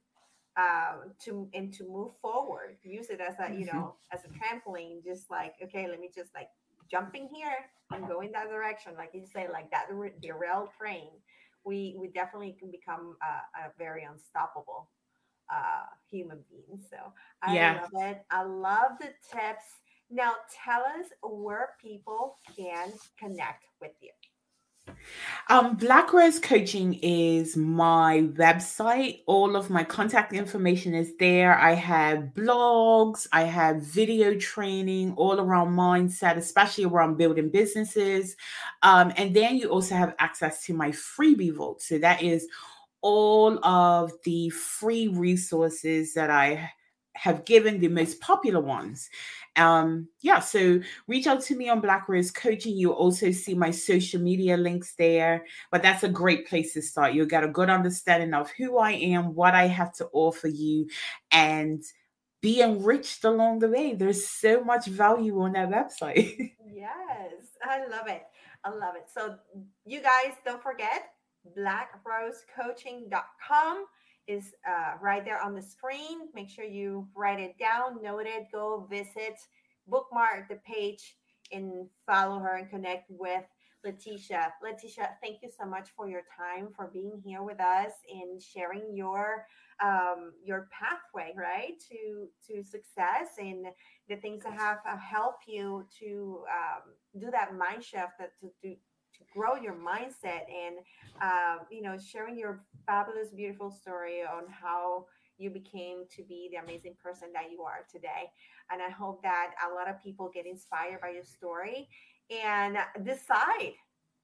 um, 0.58 1.12
to 1.24 1.48
and 1.54 1.72
to 1.74 1.84
move 1.84 2.12
forward. 2.20 2.76
Use 2.82 3.08
it 3.10 3.20
as 3.20 3.34
a 3.38 3.52
you 3.52 3.64
mm-hmm. 3.66 3.76
know 3.76 3.94
as 4.12 4.20
a 4.24 4.28
trampoline. 4.28 5.04
Just 5.04 5.30
like 5.30 5.54
okay, 5.62 5.88
let 5.88 6.00
me 6.00 6.10
just 6.14 6.34
like 6.34 6.48
jumping 6.90 7.28
here 7.32 7.56
and 7.92 8.06
go 8.08 8.20
in 8.20 8.32
that 8.32 8.48
direction. 8.48 8.92
Like 8.96 9.10
you 9.14 9.24
say, 9.32 9.46
like 9.50 9.70
that 9.70 9.86
derailed 10.20 10.68
train. 10.78 11.10
We 11.64 11.96
we 11.98 12.08
definitely 12.08 12.56
can 12.58 12.70
become 12.70 13.16
a, 13.22 13.66
a 13.66 13.72
very 13.78 14.04
unstoppable 14.04 14.88
uh, 15.52 15.86
human 16.10 16.40
being. 16.50 16.80
So 16.90 16.96
I 17.42 17.54
yeah. 17.54 17.80
love 17.82 18.04
it. 18.04 18.24
I 18.30 18.42
love 18.42 18.92
the 19.00 19.12
tips. 19.30 19.64
Now 20.10 20.32
tell 20.64 20.80
us 20.80 21.06
where 21.22 21.74
people 21.80 22.38
can 22.56 22.92
connect 23.18 23.64
with 23.80 23.92
you. 24.00 24.10
Um, 25.50 25.76
Black 25.76 26.12
Rose 26.12 26.38
Coaching 26.38 26.94
is 27.02 27.56
my 27.56 28.28
website. 28.34 29.20
All 29.26 29.56
of 29.56 29.70
my 29.70 29.82
contact 29.82 30.32
information 30.32 30.94
is 30.94 31.16
there. 31.18 31.58
I 31.58 31.72
have 31.72 32.34
blogs, 32.34 33.26
I 33.32 33.44
have 33.44 33.82
video 33.82 34.34
training 34.34 35.14
all 35.16 35.40
around 35.40 35.74
mindset, 35.74 36.36
especially 36.36 36.84
around 36.84 37.16
building 37.16 37.48
businesses. 37.48 38.36
Um, 38.82 39.12
and 39.16 39.34
then 39.34 39.56
you 39.56 39.70
also 39.70 39.94
have 39.94 40.14
access 40.18 40.64
to 40.66 40.74
my 40.74 40.90
freebie 40.90 41.54
vault. 41.54 41.80
So 41.82 41.98
that 41.98 42.22
is 42.22 42.46
all 43.00 43.64
of 43.64 44.12
the 44.24 44.50
free 44.50 45.08
resources 45.08 46.14
that 46.14 46.30
I 46.30 46.70
have 47.14 47.44
given 47.44 47.80
the 47.80 47.88
most 47.88 48.20
popular 48.20 48.60
ones. 48.60 49.08
Um, 49.58 50.08
yeah, 50.20 50.38
so 50.38 50.80
reach 51.08 51.26
out 51.26 51.40
to 51.42 51.56
me 51.56 51.68
on 51.68 51.80
Black 51.80 52.08
Rose 52.08 52.30
Coaching. 52.30 52.76
You'll 52.76 52.92
also 52.92 53.32
see 53.32 53.54
my 53.54 53.72
social 53.72 54.20
media 54.20 54.56
links 54.56 54.94
there, 54.96 55.44
but 55.70 55.82
that's 55.82 56.04
a 56.04 56.08
great 56.08 56.46
place 56.46 56.72
to 56.74 56.82
start. 56.82 57.12
You'll 57.12 57.26
get 57.26 57.42
a 57.44 57.48
good 57.48 57.68
understanding 57.68 58.32
of 58.34 58.50
who 58.52 58.78
I 58.78 58.92
am, 58.92 59.34
what 59.34 59.54
I 59.54 59.66
have 59.66 59.92
to 59.94 60.08
offer 60.12 60.46
you, 60.48 60.88
and 61.32 61.82
be 62.40 62.62
enriched 62.62 63.24
along 63.24 63.58
the 63.58 63.68
way. 63.68 63.94
There's 63.94 64.28
so 64.28 64.62
much 64.62 64.86
value 64.86 65.40
on 65.40 65.54
that 65.54 65.70
website. 65.70 66.52
yes, 66.72 67.56
I 67.62 67.84
love 67.88 68.06
it. 68.06 68.22
I 68.64 68.70
love 68.70 68.94
it. 68.96 69.08
So, 69.12 69.36
you 69.84 70.00
guys 70.00 70.34
don't 70.44 70.62
forget 70.62 71.10
blackrosecoaching.com 71.56 73.86
is 74.28 74.52
uh, 74.68 74.98
right 75.00 75.24
there 75.24 75.42
on 75.42 75.54
the 75.54 75.62
screen. 75.62 76.28
Make 76.34 76.50
sure 76.50 76.64
you 76.64 77.08
write 77.16 77.40
it 77.40 77.58
down, 77.58 78.02
note 78.02 78.26
it, 78.26 78.46
go 78.52 78.86
visit, 78.88 79.38
bookmark 79.88 80.48
the 80.48 80.60
page, 80.66 81.16
and 81.50 81.88
follow 82.06 82.38
her 82.38 82.56
and 82.56 82.70
connect 82.70 83.06
with 83.08 83.44
Letitia. 83.84 84.52
Letitia, 84.62 85.10
thank 85.22 85.38
you 85.42 85.50
so 85.58 85.66
much 85.66 85.88
for 85.96 86.08
your 86.08 86.22
time, 86.36 86.68
for 86.76 86.90
being 86.92 87.20
here 87.24 87.42
with 87.42 87.60
us 87.60 87.92
and 88.12 88.40
sharing 88.40 88.94
your 88.94 89.46
um, 89.82 90.32
your 90.44 90.68
pathway, 90.72 91.32
right, 91.36 91.74
to 91.88 92.26
to 92.48 92.64
success 92.64 93.28
and 93.38 93.66
the 94.08 94.16
things 94.16 94.42
that 94.42 94.54
have 94.54 94.78
uh, 94.88 94.96
helped 94.96 95.44
you 95.46 95.86
to 96.00 96.44
um, 96.50 97.20
do 97.20 97.30
that 97.30 97.56
mind 97.56 97.84
shift, 97.84 98.18
that 98.18 98.36
to, 98.40 98.48
to 98.62 98.74
to 98.74 98.87
grow 99.34 99.56
your 99.56 99.74
mindset 99.74 100.44
and 100.48 100.76
uh, 101.20 101.56
you 101.70 101.82
know 101.82 101.96
sharing 101.98 102.38
your 102.38 102.64
fabulous 102.86 103.30
beautiful 103.30 103.70
story 103.70 104.22
on 104.22 104.44
how 104.50 105.06
you 105.38 105.50
became 105.50 106.04
to 106.16 106.22
be 106.24 106.48
the 106.50 106.58
amazing 106.58 106.94
person 107.02 107.28
that 107.32 107.50
you 107.50 107.62
are 107.62 107.84
today. 107.90 108.30
And 108.70 108.82
i 108.82 108.90
hope 108.90 109.22
that 109.22 109.50
a 109.70 109.74
lot 109.74 109.88
of 109.88 110.02
people 110.02 110.30
get 110.32 110.46
inspired 110.46 111.00
by 111.00 111.10
your 111.10 111.24
story 111.24 111.88
and 112.30 112.76
decide 113.04 113.74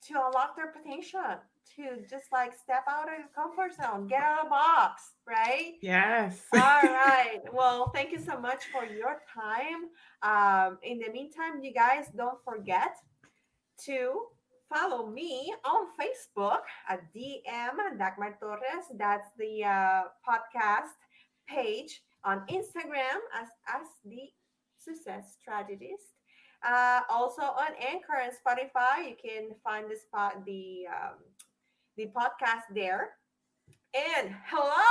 to 0.07 0.15
unlock 0.27 0.55
their 0.57 0.69
potential 0.69 1.41
to 1.77 2.03
just 2.09 2.25
like 2.31 2.53
step 2.53 2.85
out 2.89 3.09
of 3.09 3.19
your 3.19 3.29
comfort 3.35 3.75
zone 3.75 4.07
get 4.07 4.23
out 4.23 4.41
of 4.41 4.45
the 4.45 4.51
box 4.51 5.15
right? 5.27 5.75
Yes. 5.81 6.43
All 6.53 6.61
right. 6.61 7.41
Well 7.53 7.91
thank 7.95 8.13
you 8.13 8.19
so 8.19 8.39
much 8.39 8.65
for 8.73 8.85
your 8.85 9.23
time. 9.33 9.89
Um, 10.23 10.79
in 10.83 10.99
the 10.99 11.11
meantime 11.11 11.63
you 11.63 11.73
guys 11.73 12.07
don't 12.17 12.39
forget 12.45 12.97
to 13.87 14.21
follow 14.75 15.07
me 15.07 15.55
on 15.65 15.87
Facebook 15.95 16.67
at 16.89 17.01
DM 17.15 17.77
Dagmar 17.99 18.39
Torres. 18.41 18.87
That's 18.99 19.31
the 19.39 19.65
uh, 19.65 20.03
podcast 20.27 20.99
page 21.49 22.03
on 22.25 22.41
Instagram 22.51 23.23
as, 23.41 23.49
as 23.69 23.87
the 24.05 24.31
Success 24.77 25.37
Strategist. 25.41 26.19
Uh, 26.67 27.01
also 27.09 27.43
on 27.43 27.73
Anchor 27.79 28.19
and 28.23 28.33
Spotify, 28.33 29.11
you 29.11 29.17
can 29.23 29.51
find 29.63 29.91
the 29.91 29.97
spot 29.97 30.45
the 30.47 30.87
um, 30.89 31.19
the 31.97 32.07
podcast 32.07 32.65
there. 32.75 33.11
And 33.95 34.35
hello, 34.47 34.83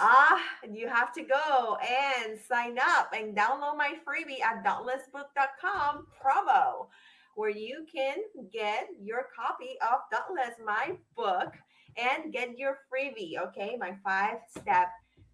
ah, 0.00 0.40
you 0.72 0.88
have 0.88 1.12
to 1.12 1.22
go 1.22 1.76
and 1.76 2.38
sign 2.48 2.78
up 2.80 3.12
and 3.14 3.36
download 3.36 3.76
my 3.76 3.92
freebie 4.02 4.42
at 4.42 4.64
dauntlessbook.com 4.64 6.06
promo 6.18 6.88
where 7.34 7.50
you 7.50 7.86
can 7.92 8.16
get 8.52 8.88
your 9.00 9.26
copy 9.34 9.76
of 9.82 10.00
Dauntless, 10.10 10.56
my 10.64 10.96
book, 11.16 11.54
and 11.96 12.32
get 12.32 12.58
your 12.58 12.78
freebie, 12.90 13.38
okay? 13.48 13.76
My 13.78 13.94
five 14.04 14.38
step 14.50 14.88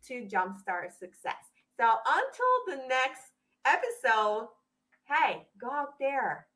to 0.06 0.26
jumpstart 0.26 0.92
success. 0.98 1.44
So 1.78 1.84
until 2.06 2.76
the 2.76 2.88
next 2.88 3.22
episode, 3.66 4.48
hey, 5.06 5.46
go 5.60 5.70
out 5.70 5.98
there, 5.98 6.46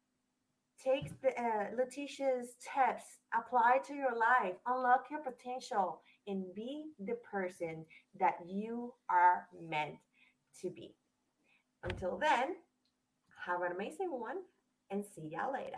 take 0.82 1.20
the 1.20 1.30
uh, 1.40 1.66
Leticia's 1.76 2.54
tips, 2.62 3.04
apply 3.36 3.78
to 3.86 3.94
your 3.94 4.16
life, 4.16 4.54
unlock 4.66 5.06
your 5.10 5.20
potential, 5.20 6.00
and 6.26 6.44
be 6.54 6.84
the 7.04 7.16
person 7.30 7.84
that 8.20 8.36
you 8.46 8.94
are 9.10 9.46
meant 9.68 9.96
to 10.60 10.70
be. 10.70 10.94
Until 11.82 12.18
then, 12.18 12.56
have 13.46 13.62
an 13.62 13.72
amazing 13.72 14.10
one 14.10 14.38
and 14.90 15.04
see 15.14 15.30
y'all 15.32 15.52
later. 15.52 15.76